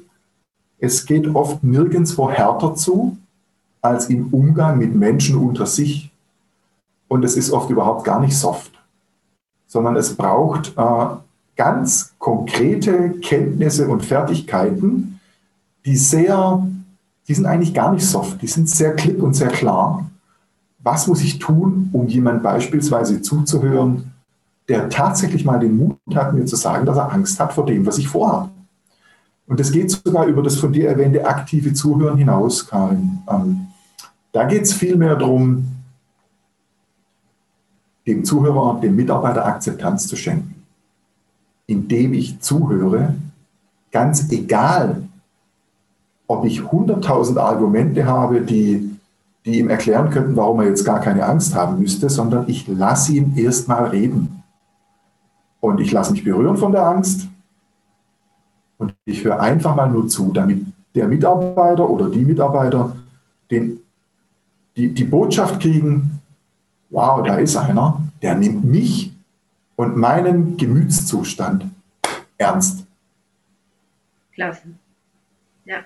es 0.79 1.05
geht 1.05 1.27
oft 1.33 1.63
nirgendwo 1.63 2.29
härter 2.29 2.75
zu 2.75 3.17
als 3.81 4.09
im 4.09 4.27
Umgang 4.33 4.77
mit 4.77 4.93
Menschen 4.93 5.37
unter 5.37 5.65
sich 5.65 6.11
und 7.07 7.23
es 7.23 7.35
ist 7.35 7.51
oft 7.51 7.69
überhaupt 7.69 8.03
gar 8.03 8.19
nicht 8.19 8.37
soft, 8.37 8.71
sondern 9.67 9.95
es 9.95 10.15
braucht 10.15 10.73
äh, 10.77 11.05
ganz 11.55 12.13
konkrete 12.17 13.11
Kenntnisse 13.21 13.87
und 13.87 14.05
Fertigkeiten, 14.05 15.19
die 15.85 15.97
sehr, 15.97 16.65
die 17.27 17.33
sind 17.33 17.45
eigentlich 17.45 17.73
gar 17.73 17.91
nicht 17.91 18.05
soft, 18.05 18.41
die 18.41 18.47
sind 18.47 18.69
sehr 18.69 18.95
klipp 18.95 19.21
und 19.21 19.33
sehr 19.33 19.49
klar. 19.49 20.09
Was 20.79 21.07
muss 21.07 21.21
ich 21.21 21.39
tun, 21.39 21.89
um 21.91 22.07
jemand 22.07 22.43
beispielsweise 22.43 23.21
zuzuhören, 23.21 24.11
der 24.69 24.89
tatsächlich 24.89 25.43
mal 25.45 25.59
den 25.59 25.77
Mut 25.77 25.97
hat, 26.15 26.33
mir 26.33 26.45
zu 26.45 26.55
sagen, 26.55 26.85
dass 26.85 26.97
er 26.97 27.11
Angst 27.11 27.39
hat 27.39 27.53
vor 27.53 27.65
dem, 27.65 27.85
was 27.85 27.97
ich 27.97 28.07
vorhabe? 28.07 28.49
Und 29.47 29.59
das 29.59 29.71
geht 29.71 29.89
sogar 29.89 30.25
über 30.25 30.43
das 30.43 30.57
von 30.57 30.73
dir 30.73 30.89
erwähnte 30.89 31.25
aktive 31.25 31.73
Zuhören 31.73 32.17
hinaus, 32.17 32.67
Karin. 32.67 33.19
Ähm, 33.29 33.67
da 34.33 34.43
geht 34.43 34.63
es 34.63 34.73
vielmehr 34.73 35.15
darum, 35.15 35.65
dem 38.07 38.23
Zuhörer, 38.23 38.79
dem 38.79 38.95
Mitarbeiter 38.95 39.45
Akzeptanz 39.45 40.07
zu 40.07 40.15
schenken, 40.15 40.63
indem 41.67 42.13
ich 42.13 42.39
zuhöre, 42.39 43.15
ganz 43.91 44.31
egal, 44.31 45.03
ob 46.25 46.45
ich 46.45 46.61
100.000 46.61 47.37
Argumente 47.37 48.05
habe, 48.05 48.41
die, 48.41 48.97
die 49.45 49.59
ihm 49.59 49.69
erklären 49.69 50.09
könnten, 50.09 50.35
warum 50.35 50.61
er 50.61 50.67
jetzt 50.67 50.85
gar 50.85 50.99
keine 50.99 51.25
Angst 51.25 51.53
haben 51.53 51.79
müsste, 51.79 52.09
sondern 52.09 52.47
ich 52.47 52.67
lasse 52.67 53.13
ihn 53.13 53.37
erstmal 53.37 53.85
reden. 53.85 54.43
Und 55.59 55.79
ich 55.79 55.91
lasse 55.91 56.13
mich 56.13 56.23
berühren 56.23 56.57
von 56.57 56.71
der 56.71 56.85
Angst 56.85 57.27
und 58.77 58.93
ich 59.05 59.23
höre 59.23 59.39
einfach 59.39 59.75
mal 59.75 59.89
nur 59.89 60.07
zu, 60.07 60.31
damit 60.31 60.65
der 60.95 61.07
Mitarbeiter 61.07 61.89
oder 61.89 62.09
die 62.09 62.23
Mitarbeiter 62.23 62.95
den, 63.49 63.79
die, 64.75 64.93
die 64.93 65.03
Botschaft 65.03 65.59
kriegen, 65.59 66.16
wow, 66.89 67.25
da 67.25 67.37
ist 67.37 67.55
einer, 67.55 68.01
der 68.21 68.35
nimmt 68.35 68.65
mich 68.65 69.11
und 69.75 69.97
meinen 69.97 70.57
Gemütszustand 70.57 71.65
ernst. 72.37 72.85
Klasse. 74.33 74.67
Ja. 75.65 75.83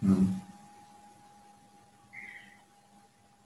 Hm. 0.00 0.40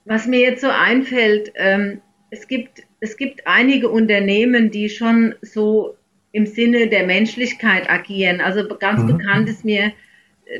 Was 0.05 0.25
mir 0.27 0.41
jetzt 0.41 0.61
so 0.61 0.69
einfällt, 0.69 1.53
ähm, 1.55 2.01
es, 2.29 2.47
gibt, 2.47 2.83
es 2.99 3.15
gibt 3.15 3.47
einige 3.47 3.89
Unternehmen, 3.89 4.69
die 4.69 4.89
schon 4.89 5.33
so 5.41 5.95
im 6.33 6.45
Sinne 6.45 6.87
der 6.87 7.05
Menschlichkeit 7.05 7.89
agieren. 7.89 8.41
Also 8.41 8.67
ganz 8.77 9.01
mhm. 9.03 9.17
bekannt 9.17 9.49
ist 9.49 9.63
mir 9.63 9.93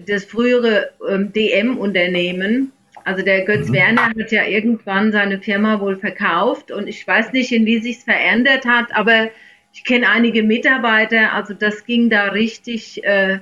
das 0.05 0.23
frühere 0.23 0.91
ähm, 1.09 1.33
DM-Unternehmen, 1.33 2.71
also 3.05 3.23
der 3.23 3.45
Götz 3.45 3.69
mhm. 3.69 3.73
Werner 3.73 4.09
hat 4.09 4.31
ja 4.31 4.45
irgendwann 4.45 5.11
seine 5.11 5.39
Firma 5.39 5.79
wohl 5.79 5.97
verkauft 5.97 6.71
und 6.71 6.87
ich 6.87 7.05
weiß 7.07 7.31
nicht, 7.33 7.51
in 7.51 7.65
wie 7.65 7.79
sich's 7.79 8.03
verändert 8.03 8.65
hat, 8.65 8.93
aber 8.95 9.29
ich 9.73 9.83
kenne 9.83 10.09
einige 10.09 10.43
Mitarbeiter, 10.43 11.33
also 11.33 11.53
das 11.53 11.85
ging 11.85 12.09
da 12.09 12.25
richtig 12.25 13.03
äh, 13.03 13.39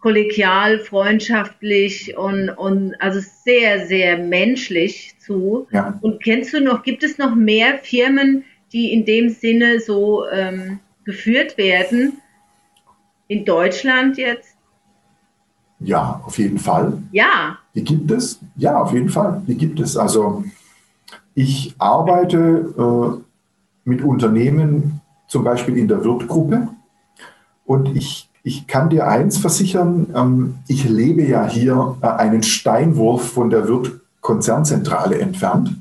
kollegial, 0.00 0.78
freundschaftlich 0.78 2.16
und, 2.16 2.50
und 2.50 2.94
also 3.00 3.20
sehr, 3.20 3.86
sehr 3.86 4.18
menschlich 4.18 5.16
zu. 5.18 5.66
Ja. 5.70 5.98
Und 6.00 6.22
kennst 6.22 6.54
du 6.54 6.60
noch, 6.60 6.82
gibt 6.82 7.02
es 7.02 7.18
noch 7.18 7.34
mehr 7.34 7.78
Firmen, 7.78 8.44
die 8.72 8.92
in 8.92 9.04
dem 9.04 9.28
Sinne 9.28 9.80
so 9.80 10.26
ähm, 10.28 10.78
geführt 11.04 11.58
werden? 11.58 12.20
In 13.26 13.44
Deutschland 13.44 14.16
jetzt? 14.16 14.56
Ja, 15.80 16.22
auf 16.24 16.38
jeden 16.38 16.58
Fall. 16.58 17.02
Ja. 17.12 17.58
Die 17.78 17.84
gibt 17.84 18.10
es. 18.10 18.40
Ja, 18.56 18.80
auf 18.80 18.92
jeden 18.92 19.08
Fall. 19.08 19.40
Die 19.46 19.54
gibt 19.54 19.78
es. 19.78 19.96
Also 19.96 20.42
ich 21.36 21.76
arbeite 21.78 22.74
äh, 22.76 23.20
mit 23.88 24.02
Unternehmen, 24.02 25.00
zum 25.28 25.44
Beispiel 25.44 25.76
in 25.76 25.86
der 25.86 26.02
Wirtgruppe. 26.02 26.66
Und 27.64 27.96
ich, 27.96 28.28
ich 28.42 28.66
kann 28.66 28.90
dir 28.90 29.06
eins 29.06 29.38
versichern, 29.38 30.08
ähm, 30.12 30.56
ich 30.66 30.88
lebe 30.88 31.22
ja 31.22 31.46
hier 31.46 31.96
äh, 32.00 32.08
einen 32.08 32.42
Steinwurf 32.42 33.30
von 33.30 33.48
der 33.48 33.68
Wirt-Konzernzentrale 33.68 35.20
entfernt, 35.20 35.76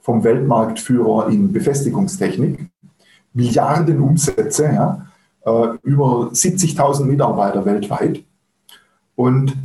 vom 0.00 0.24
Weltmarktführer 0.24 1.28
in 1.28 1.52
Befestigungstechnik. 1.52 2.58
Milliarden 3.34 4.00
Umsätze, 4.00 4.64
ja, 4.64 5.06
äh, 5.44 5.78
über 5.84 6.30
70.000 6.32 7.04
Mitarbeiter 7.04 7.64
weltweit. 7.64 8.24
Und 9.14 9.56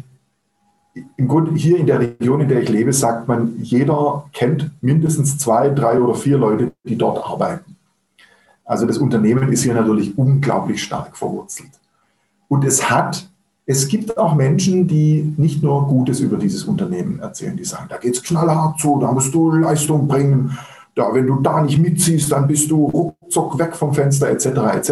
im 0.93 1.27
Grunde 1.27 1.51
hier 1.53 1.77
in 1.77 1.85
der 1.85 1.99
Region, 1.99 2.41
in 2.41 2.49
der 2.49 2.61
ich 2.61 2.69
lebe, 2.69 2.91
sagt 2.91 3.27
man, 3.27 3.55
jeder 3.59 4.25
kennt 4.33 4.71
mindestens 4.81 5.37
zwei, 5.37 5.69
drei 5.69 5.99
oder 5.99 6.15
vier 6.15 6.37
Leute, 6.37 6.71
die 6.83 6.97
dort 6.97 7.23
arbeiten. 7.25 7.77
Also 8.65 8.85
das 8.85 8.97
Unternehmen 8.97 9.51
ist 9.51 9.63
hier 9.63 9.73
natürlich 9.73 10.17
unglaublich 10.17 10.83
stark 10.83 11.17
verwurzelt. 11.17 11.71
Und 12.47 12.65
es 12.65 12.89
hat, 12.89 13.29
es 13.65 13.87
gibt 13.87 14.17
auch 14.17 14.35
Menschen, 14.35 14.87
die 14.87 15.33
nicht 15.37 15.63
nur 15.63 15.87
Gutes 15.87 16.19
über 16.19 16.37
dieses 16.37 16.65
Unternehmen 16.65 17.19
erzählen, 17.19 17.55
die 17.55 17.63
sagen, 17.63 17.85
da 17.89 17.97
geht 17.97 18.15
es 18.15 18.23
knallhart 18.23 18.79
zu, 18.79 18.99
da 18.99 19.11
musst 19.11 19.33
du 19.33 19.51
Leistung 19.51 20.07
bringen, 20.07 20.57
da, 20.95 21.13
wenn 21.13 21.27
du 21.27 21.39
da 21.39 21.61
nicht 21.61 21.79
mitziehst, 21.79 22.31
dann 22.31 22.47
bist 22.47 22.69
du 22.69 22.85
ruckzuck 22.85 23.57
weg 23.57 23.75
vom 23.75 23.93
Fenster 23.93 24.29
etc. 24.29 24.45
etc. 24.75 24.91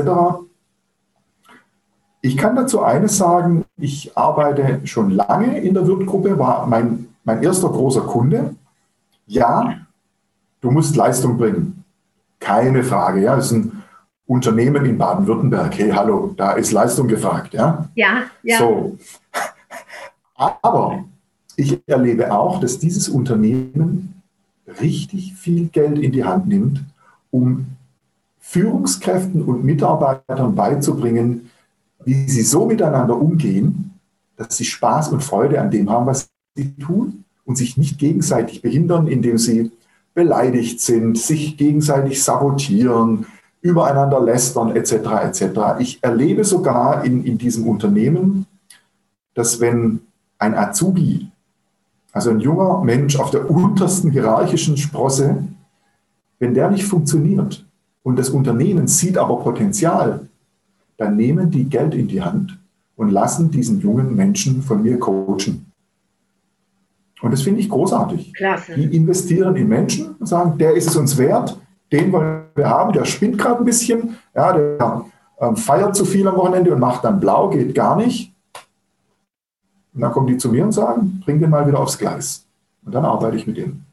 Ich 2.21 2.35
kann 2.35 2.55
dazu 2.55 2.81
eines 2.81 3.17
sagen, 3.17 3.65
ich 3.77 4.17
arbeite 4.17 4.81
schon 4.85 5.11
lange 5.11 5.59
in 5.59 5.73
der 5.73 5.87
Wirtgruppe, 5.87 6.37
war 6.37 6.67
mein, 6.67 7.07
mein 7.23 7.41
erster 7.41 7.69
großer 7.69 8.01
Kunde. 8.01 8.55
Ja, 9.25 9.77
du 10.59 10.71
musst 10.71 10.95
Leistung 10.95 11.37
bringen. 11.37 11.85
Keine 12.39 12.83
Frage. 12.83 13.21
Ja, 13.21 13.35
das 13.35 13.47
ist 13.47 13.51
ein 13.53 13.83
Unternehmen 14.27 14.85
in 14.85 14.97
Baden-Württemberg. 14.97 15.77
Hey, 15.77 15.91
hallo, 15.91 16.33
da 16.35 16.53
ist 16.53 16.71
Leistung 16.71 17.07
gefragt. 17.07 17.53
Ja, 17.53 17.89
ja. 17.95 18.23
ja. 18.43 18.57
So. 18.59 18.97
Aber 20.35 21.03
ich 21.55 21.81
erlebe 21.87 22.31
auch, 22.31 22.59
dass 22.59 22.79
dieses 22.79 23.09
Unternehmen 23.09 24.21
richtig 24.79 25.33
viel 25.35 25.67
Geld 25.67 25.99
in 25.99 26.11
die 26.11 26.23
Hand 26.23 26.47
nimmt, 26.47 26.83
um 27.31 27.67
Führungskräften 28.39 29.43
und 29.43 29.63
Mitarbeitern 29.63 30.55
beizubringen, 30.55 31.49
wie 32.05 32.27
sie 32.29 32.43
so 32.43 32.65
miteinander 32.65 33.17
umgehen, 33.17 33.91
dass 34.35 34.57
sie 34.57 34.65
Spaß 34.65 35.09
und 35.09 35.23
Freude 35.23 35.59
an 35.61 35.71
dem 35.71 35.89
haben, 35.89 36.05
was 36.05 36.29
sie 36.55 36.73
tun 36.75 37.25
und 37.45 37.57
sich 37.57 37.77
nicht 37.77 37.97
gegenseitig 37.97 38.61
behindern, 38.61 39.07
indem 39.07 39.37
sie 39.37 39.71
beleidigt 40.13 40.81
sind, 40.81 41.17
sich 41.17 41.57
gegenseitig 41.57 42.23
sabotieren, 42.23 43.25
übereinander 43.61 44.19
lästern 44.19 44.75
etc. 44.75 44.93
etc. 45.23 45.43
Ich 45.79 45.99
erlebe 46.01 46.43
sogar 46.43 47.03
in, 47.03 47.23
in 47.25 47.37
diesem 47.37 47.67
Unternehmen, 47.67 48.45
dass 49.33 49.59
wenn 49.59 50.01
ein 50.37 50.55
Azubi, 50.55 51.27
also 52.11 52.29
ein 52.29 52.39
junger 52.39 52.81
Mensch 52.83 53.17
auf 53.17 53.31
der 53.31 53.49
untersten 53.49 54.11
hierarchischen 54.11 54.77
Sprosse, 54.77 55.43
wenn 56.39 56.53
der 56.53 56.71
nicht 56.71 56.85
funktioniert 56.85 57.65
und 58.03 58.17
das 58.17 58.29
Unternehmen 58.29 58.87
sieht 58.87 59.17
aber 59.17 59.39
Potenzial, 59.39 60.28
dann 60.99 61.15
nehmen 61.15 61.49
die 61.49 61.63
Geld 61.63 61.95
in 61.95 62.07
die 62.07 62.21
Hand 62.21 62.59
und 62.97 63.09
lassen 63.09 63.49
diesen 63.49 63.79
jungen 63.79 64.15
Menschen 64.15 64.61
von 64.61 64.83
mir 64.83 64.99
coachen. 64.99 65.71
Und 67.21 67.31
das 67.31 67.41
finde 67.41 67.61
ich 67.61 67.69
großartig. 67.69 68.33
Klasse. 68.33 68.75
Die 68.75 68.95
investieren 68.95 69.55
in 69.55 69.67
Menschen 69.67 70.15
und 70.15 70.25
sagen, 70.25 70.57
der 70.57 70.75
ist 70.75 70.87
es 70.87 70.95
uns 70.97 71.17
wert, 71.17 71.57
den 71.91 72.11
wollen 72.11 72.43
wir 72.53 72.69
haben, 72.69 72.93
der 72.93 73.05
spinnt 73.05 73.37
gerade 73.37 73.59
ein 73.59 73.65
bisschen, 73.65 74.17
ja, 74.35 74.53
der 74.53 75.05
ähm, 75.39 75.55
feiert 75.55 75.95
zu 75.95 76.03
viel 76.03 76.27
am 76.27 76.35
Wochenende 76.35 76.73
und 76.73 76.79
macht 76.79 77.05
dann 77.05 77.19
blau, 77.19 77.49
geht 77.49 77.73
gar 77.73 77.95
nicht. 77.95 78.33
Und 79.93 80.01
dann 80.01 80.11
kommen 80.11 80.27
die 80.27 80.37
zu 80.37 80.49
mir 80.49 80.65
und 80.65 80.73
sagen, 80.73 81.21
bring 81.25 81.39
den 81.39 81.49
mal 81.49 81.65
wieder 81.65 81.79
aufs 81.79 81.97
Gleis. 81.97 82.45
Und 82.85 82.93
dann 82.93 83.05
arbeite 83.05 83.37
ich 83.37 83.47
mit 83.47 83.57
denen. 83.57 83.85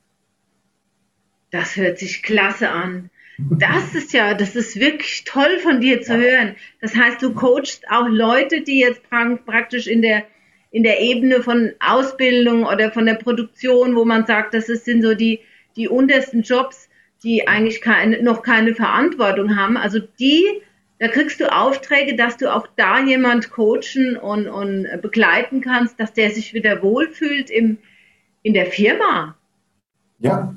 Das 1.52 1.76
hört 1.76 1.98
sich 1.98 2.22
klasse 2.22 2.68
an. 2.68 3.10
Das 3.38 3.94
ist 3.94 4.12
ja, 4.12 4.32
das 4.34 4.56
ist 4.56 4.80
wirklich 4.80 5.24
toll 5.24 5.58
von 5.58 5.80
dir 5.80 6.00
zu 6.00 6.16
hören. 6.16 6.56
Das 6.80 6.96
heißt, 6.96 7.20
du 7.20 7.34
coachst 7.34 7.84
auch 7.90 8.08
Leute, 8.08 8.62
die 8.62 8.80
jetzt 8.80 9.02
praktisch 9.10 9.86
in 9.86 10.00
der, 10.00 10.24
in 10.70 10.82
der 10.82 11.00
Ebene 11.00 11.42
von 11.42 11.72
Ausbildung 11.78 12.64
oder 12.64 12.90
von 12.90 13.04
der 13.04 13.14
Produktion, 13.14 13.94
wo 13.94 14.04
man 14.04 14.26
sagt, 14.26 14.54
das 14.54 14.66
sind 14.66 15.02
so 15.02 15.14
die, 15.14 15.40
die 15.76 15.88
untersten 15.88 16.42
Jobs, 16.42 16.88
die 17.22 17.46
eigentlich 17.46 17.82
keine, 17.82 18.22
noch 18.22 18.42
keine 18.42 18.74
Verantwortung 18.74 19.56
haben. 19.56 19.76
Also 19.76 19.98
die, 19.98 20.44
da 20.98 21.08
kriegst 21.08 21.38
du 21.40 21.52
Aufträge, 21.52 22.16
dass 22.16 22.38
du 22.38 22.52
auch 22.52 22.66
da 22.76 23.00
jemand 23.00 23.50
coachen 23.50 24.16
und, 24.16 24.48
und 24.48 24.86
begleiten 25.02 25.60
kannst, 25.60 26.00
dass 26.00 26.14
der 26.14 26.30
sich 26.30 26.54
wieder 26.54 26.82
wohlfühlt 26.82 27.50
im, 27.50 27.76
in 28.42 28.54
der 28.54 28.66
Firma. 28.66 29.36
Ja, 30.20 30.54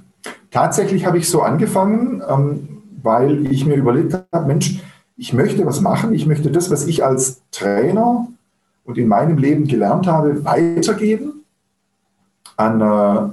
Tatsächlich 0.51 1.05
habe 1.05 1.17
ich 1.17 1.29
so 1.29 1.41
angefangen, 1.41 2.21
ähm, 2.27 2.81
weil 3.01 3.51
ich 3.51 3.65
mir 3.65 3.75
überlegt 3.75 4.13
habe, 4.31 4.47
Mensch, 4.47 4.81
ich 5.15 5.33
möchte 5.33 5.65
was 5.65 5.81
machen, 5.81 6.13
ich 6.13 6.25
möchte 6.25 6.49
das, 6.49 6.71
was 6.71 6.87
ich 6.87 7.03
als 7.03 7.41
Trainer 7.51 8.27
und 8.85 8.97
in 8.97 9.07
meinem 9.07 9.37
Leben 9.37 9.67
gelernt 9.67 10.07
habe, 10.07 10.43
weitergeben 10.45 11.43
an, 12.57 12.81
äh, 12.81 13.29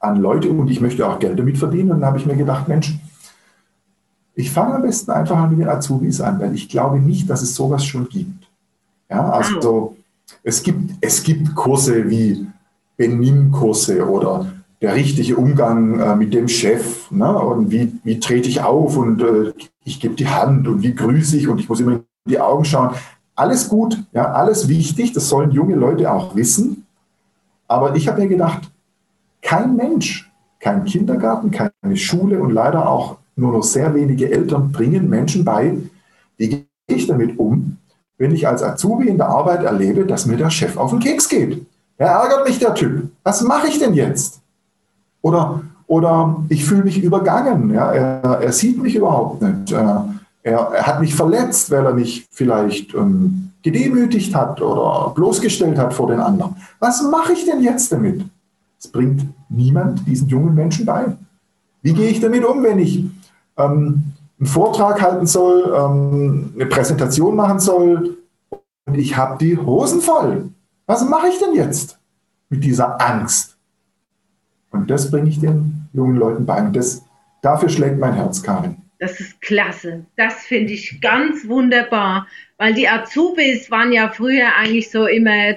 an 0.00 0.16
Leute 0.16 0.50
und 0.50 0.68
ich 0.68 0.80
möchte 0.80 1.06
auch 1.06 1.18
Geld 1.18 1.38
damit 1.38 1.58
verdienen. 1.58 1.92
Und 1.92 2.00
dann 2.00 2.08
habe 2.08 2.18
ich 2.18 2.26
mir 2.26 2.36
gedacht, 2.36 2.68
Mensch, 2.68 2.94
ich 4.34 4.50
fange 4.50 4.74
am 4.74 4.82
besten 4.82 5.10
einfach 5.10 5.36
mal 5.36 5.48
mit 5.48 5.60
den 5.60 5.68
Azubis 5.68 6.20
an, 6.20 6.40
weil 6.40 6.54
ich 6.54 6.68
glaube 6.68 6.98
nicht, 6.98 7.28
dass 7.28 7.42
es 7.42 7.54
sowas 7.54 7.84
schon 7.84 8.08
gibt. 8.08 8.48
Ja, 9.10 9.30
also 9.30 9.96
es 10.42 10.62
gibt, 10.62 10.92
es 11.00 11.22
gibt 11.22 11.54
Kurse 11.54 12.08
wie 12.08 12.46
Benimm-Kurse 12.96 14.08
oder 14.08 14.46
der 14.82 14.96
richtige 14.96 15.36
Umgang 15.36 16.00
äh, 16.00 16.16
mit 16.16 16.34
dem 16.34 16.48
Chef 16.48 17.10
ne? 17.12 17.38
und 17.38 17.70
wie, 17.70 17.92
wie 18.02 18.18
trete 18.18 18.48
ich 18.48 18.62
auf 18.62 18.96
und 18.96 19.22
äh, 19.22 19.52
ich 19.84 20.00
gebe 20.00 20.16
die 20.16 20.28
Hand 20.28 20.66
und 20.66 20.82
wie 20.82 20.94
grüße 20.94 21.36
ich 21.36 21.46
und 21.46 21.60
ich 21.60 21.68
muss 21.68 21.80
immer 21.80 21.92
in 21.92 22.02
die 22.26 22.40
Augen 22.40 22.64
schauen. 22.64 22.90
Alles 23.36 23.68
gut, 23.68 24.02
ja, 24.12 24.32
alles 24.32 24.68
wichtig, 24.68 25.12
das 25.12 25.28
sollen 25.28 25.52
junge 25.52 25.76
Leute 25.76 26.12
auch 26.12 26.34
wissen. 26.34 26.84
Aber 27.68 27.94
ich 27.94 28.08
habe 28.08 28.22
mir 28.22 28.28
gedacht, 28.28 28.70
kein 29.40 29.76
Mensch, 29.76 30.30
kein 30.58 30.84
Kindergarten, 30.84 31.50
keine 31.52 31.96
Schule 31.96 32.40
und 32.40 32.50
leider 32.50 32.88
auch 32.88 33.18
nur 33.36 33.52
noch 33.52 33.62
sehr 33.62 33.94
wenige 33.94 34.30
Eltern 34.30 34.72
bringen 34.72 35.08
Menschen 35.08 35.44
bei, 35.44 35.76
wie 36.36 36.48
gehe 36.48 36.66
ich 36.88 37.06
damit 37.06 37.38
um, 37.38 37.78
wenn 38.18 38.34
ich 38.34 38.46
als 38.46 38.62
Azubi 38.62 39.08
in 39.08 39.16
der 39.16 39.28
Arbeit 39.28 39.62
erlebe, 39.62 40.04
dass 40.04 40.26
mir 40.26 40.36
der 40.36 40.50
Chef 40.50 40.76
auf 40.76 40.90
den 40.90 40.98
Keks 40.98 41.28
geht. 41.28 41.64
Er 41.96 42.08
ärgert 42.08 42.46
mich, 42.46 42.58
der 42.58 42.74
Typ. 42.74 43.10
Was 43.22 43.42
mache 43.42 43.68
ich 43.68 43.78
denn 43.78 43.94
jetzt? 43.94 44.41
Oder, 45.22 45.62
oder 45.86 46.44
ich 46.48 46.64
fühle 46.64 46.84
mich 46.84 47.02
übergangen. 47.02 47.70
Ja? 47.70 47.92
Er, 47.92 48.40
er, 48.42 48.52
sieht 48.52 48.80
mich 48.82 48.96
überhaupt 48.96 49.40
nicht. 49.42 49.72
Er, 49.72 50.14
er, 50.42 50.86
hat 50.86 51.00
mich 51.00 51.14
verletzt, 51.14 51.70
weil 51.70 51.86
er 51.86 51.94
mich 51.94 52.26
vielleicht 52.30 52.94
ähm, 52.94 53.52
gedemütigt 53.62 54.34
hat 54.34 54.60
oder 54.60 55.10
bloßgestellt 55.14 55.78
hat 55.78 55.94
vor 55.94 56.08
den 56.08 56.20
anderen. 56.20 56.56
Was 56.80 57.02
mache 57.02 57.32
ich 57.32 57.44
denn 57.44 57.62
jetzt 57.62 57.92
damit? 57.92 58.24
Es 58.78 58.88
bringt 58.88 59.22
niemand 59.48 60.06
diesen 60.06 60.28
jungen 60.28 60.54
Menschen 60.54 60.84
bei. 60.84 61.16
Wie 61.82 61.92
gehe 61.92 62.08
ich 62.08 62.20
damit 62.20 62.44
um, 62.44 62.62
wenn 62.62 62.78
ich 62.78 63.04
ähm, 63.56 64.02
einen 64.38 64.46
Vortrag 64.46 65.00
halten 65.00 65.26
soll, 65.26 65.72
ähm, 65.76 66.52
eine 66.54 66.66
Präsentation 66.66 67.36
machen 67.36 67.60
soll 67.60 68.18
und 68.86 68.94
ich 68.96 69.16
habe 69.16 69.38
die 69.38 69.56
Hosen 69.56 70.00
voll? 70.00 70.50
Was 70.86 71.08
mache 71.08 71.28
ich 71.28 71.38
denn 71.38 71.54
jetzt 71.54 71.98
mit 72.48 72.64
dieser 72.64 73.00
Angst? 73.00 73.51
Und 74.72 74.90
das 74.90 75.10
bringe 75.10 75.28
ich 75.28 75.40
den 75.40 75.88
jungen 75.92 76.16
Leuten 76.16 76.46
bei. 76.46 76.60
Und 76.60 76.74
das, 76.74 77.04
dafür 77.42 77.68
schlägt 77.68 77.98
mein 77.98 78.14
Herz, 78.14 78.42
Karin. 78.42 78.76
Das 78.98 79.18
ist 79.20 79.40
klasse. 79.40 80.04
Das 80.16 80.44
finde 80.44 80.72
ich 80.72 81.00
ganz 81.00 81.46
wunderbar, 81.48 82.26
weil 82.56 82.72
die 82.72 82.88
Azubis 82.88 83.70
waren 83.70 83.92
ja 83.92 84.08
früher 84.08 84.54
eigentlich 84.56 84.90
so 84.90 85.06
immer, 85.06 85.54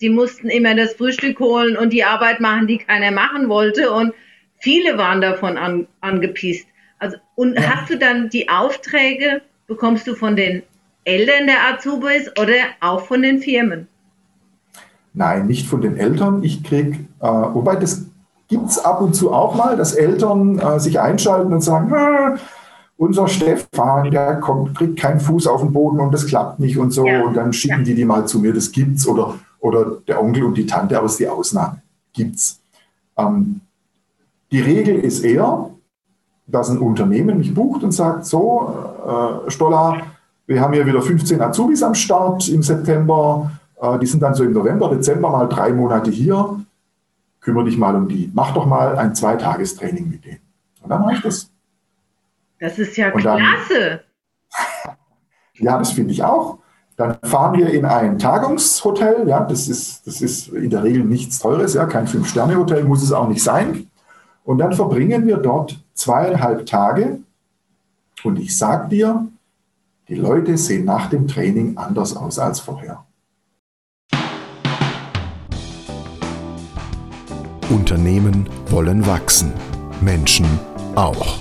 die 0.00 0.08
mussten 0.08 0.48
immer 0.48 0.74
das 0.74 0.94
Frühstück 0.94 1.40
holen 1.40 1.76
und 1.76 1.92
die 1.92 2.04
Arbeit 2.04 2.40
machen, 2.40 2.66
die 2.66 2.78
keiner 2.78 3.10
machen 3.10 3.48
wollte. 3.48 3.90
Und 3.90 4.14
viele 4.58 4.96
waren 4.96 5.20
davon 5.20 5.58
an, 5.58 5.88
angepisst. 6.00 6.66
Also, 7.00 7.16
und 7.34 7.54
ja. 7.54 7.62
hast 7.62 7.90
du 7.90 7.98
dann 7.98 8.30
die 8.30 8.48
Aufträge, 8.48 9.42
bekommst 9.66 10.06
du 10.06 10.14
von 10.14 10.36
den 10.36 10.62
Eltern 11.04 11.46
der 11.46 11.74
Azubis 11.74 12.30
oder 12.40 12.54
auch 12.80 13.00
von 13.00 13.22
den 13.22 13.40
Firmen? 13.40 13.88
Nein, 15.12 15.46
nicht 15.46 15.66
von 15.66 15.80
den 15.80 15.96
Eltern. 15.96 16.42
Ich 16.42 16.62
kriege, 16.62 16.92
äh, 17.20 17.26
wobei 17.26 17.76
das 17.76 18.06
gibt 18.54 18.70
es 18.70 18.84
ab 18.84 19.00
und 19.00 19.14
zu 19.14 19.32
auch 19.32 19.56
mal, 19.56 19.76
dass 19.76 19.94
Eltern 19.94 20.60
äh, 20.60 20.78
sich 20.78 21.00
einschalten 21.00 21.52
und 21.52 21.60
sagen, 21.60 21.92
unser 22.96 23.26
Stefan, 23.26 24.12
der 24.12 24.36
kommt, 24.36 24.78
kriegt 24.78 24.96
keinen 24.96 25.18
Fuß 25.18 25.48
auf 25.48 25.60
den 25.60 25.72
Boden 25.72 25.98
und 25.98 26.12
das 26.12 26.26
klappt 26.26 26.60
nicht 26.60 26.78
und 26.78 26.92
so. 26.92 27.04
Ja. 27.04 27.24
Und 27.24 27.34
dann 27.34 27.52
schicken 27.52 27.78
ja. 27.78 27.84
die 27.84 27.94
die 27.96 28.04
mal 28.04 28.26
zu 28.26 28.38
mir, 28.38 28.52
das 28.52 28.70
gibt's. 28.70 29.08
Oder, 29.08 29.34
oder 29.58 29.96
der 30.06 30.22
Onkel 30.22 30.44
und 30.44 30.56
die 30.56 30.66
Tante, 30.66 30.96
aber 30.96 31.06
es 31.06 31.12
ist 31.12 31.20
die 31.20 31.28
Ausnahme. 31.28 31.82
Gibt's. 32.12 32.60
Ähm, 33.16 33.60
die 34.52 34.60
Regel 34.60 35.00
ist 35.00 35.24
eher, 35.24 35.70
dass 36.46 36.70
ein 36.70 36.78
Unternehmen 36.78 37.38
mich 37.38 37.52
bucht 37.52 37.82
und 37.82 37.90
sagt, 37.90 38.24
so, 38.24 38.72
äh, 39.04 39.50
Stoller, 39.50 40.02
wir 40.46 40.60
haben 40.60 40.74
hier 40.74 40.86
wieder 40.86 41.02
15 41.02 41.40
Azubis 41.40 41.82
am 41.82 41.94
Start 41.94 42.48
im 42.48 42.62
September, 42.62 43.50
äh, 43.80 43.98
die 43.98 44.06
sind 44.06 44.22
dann 44.22 44.34
so 44.34 44.44
im 44.44 44.52
November, 44.52 44.88
Dezember 44.90 45.30
mal 45.30 45.48
drei 45.48 45.72
Monate 45.72 46.12
hier, 46.12 46.60
kümmere 47.44 47.66
dich 47.66 47.76
mal 47.76 47.94
um 47.94 48.08
die, 48.08 48.30
mach 48.34 48.54
doch 48.54 48.66
mal 48.66 48.96
ein 48.96 49.14
Zweitagestraining 49.14 50.08
mit 50.08 50.24
denen. 50.24 50.40
Und 50.82 50.88
dann 50.88 51.02
mache 51.02 51.14
ich 51.14 51.20
das. 51.20 51.50
Das 52.58 52.78
ist 52.78 52.96
ja 52.96 53.10
dann, 53.10 53.38
klasse. 53.38 54.00
ja, 55.54 55.78
das 55.78 55.92
finde 55.92 56.12
ich 56.12 56.24
auch. 56.24 56.58
Dann 56.96 57.18
fahren 57.22 57.58
wir 57.58 57.70
in 57.70 57.84
ein 57.84 58.18
Tagungshotel. 58.18 59.28
Ja, 59.28 59.40
das 59.44 59.68
ist, 59.68 60.06
das 60.06 60.22
ist 60.22 60.48
in 60.48 60.70
der 60.70 60.82
Regel 60.82 61.04
nichts 61.04 61.38
Teures, 61.38 61.74
ja, 61.74 61.84
kein 61.86 62.06
Fünf-Sterne-Hotel 62.06 62.84
muss 62.84 63.02
es 63.02 63.12
auch 63.12 63.28
nicht 63.28 63.42
sein. 63.42 63.90
Und 64.44 64.58
dann 64.58 64.72
verbringen 64.72 65.26
wir 65.26 65.36
dort 65.36 65.84
zweieinhalb 65.92 66.64
Tage. 66.66 67.18
Und 68.22 68.38
ich 68.38 68.56
sage 68.56 68.88
dir, 68.88 69.26
die 70.08 70.14
Leute 70.14 70.56
sehen 70.56 70.84
nach 70.84 71.10
dem 71.10 71.28
Training 71.28 71.76
anders 71.76 72.16
aus 72.16 72.38
als 72.38 72.60
vorher. 72.60 73.04
Unternehmen 77.70 78.48
wollen 78.68 79.06
wachsen, 79.06 79.52
Menschen 80.00 80.46
auch. 80.94 81.38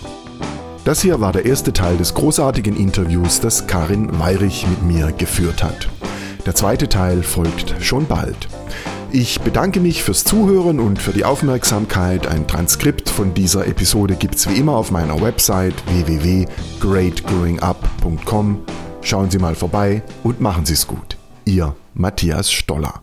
Das 0.85 1.01
hier 1.01 1.21
war 1.21 1.31
der 1.31 1.45
erste 1.45 1.71
Teil 1.71 1.95
des 1.97 2.13
großartigen 2.13 2.75
Interviews, 2.75 3.39
das 3.39 3.67
Karin 3.67 4.19
Weirich 4.19 4.67
mit 4.67 4.83
mir 4.83 5.13
geführt 5.13 5.63
hat. 5.63 5.87
Der 6.45 6.55
zweite 6.55 6.89
Teil 6.89 7.23
folgt 7.23 7.75
schon 7.79 8.05
bald. 8.05 8.49
Ich 9.11 9.39
bedanke 9.41 9.79
mich 9.79 10.03
fürs 10.03 10.23
Zuhören 10.23 10.79
und 10.79 10.99
für 10.99 11.13
die 11.13 11.23
Aufmerksamkeit. 11.23 12.27
Ein 12.27 12.47
Transkript 12.47 13.09
von 13.09 13.33
dieser 13.33 13.65
Episode 13.67 14.15
gibt 14.15 14.35
es 14.35 14.49
wie 14.49 14.55
immer 14.55 14.75
auf 14.75 14.91
meiner 14.91 15.21
Website 15.21 15.75
www.greatgrowingup.com. 15.87 18.59
Schauen 19.01 19.29
Sie 19.29 19.37
mal 19.37 19.55
vorbei 19.55 20.01
und 20.23 20.41
machen 20.41 20.65
Sie 20.65 20.73
es 20.73 20.87
gut. 20.87 21.17
Ihr 21.45 21.75
Matthias 21.93 22.51
Stoller. 22.51 23.02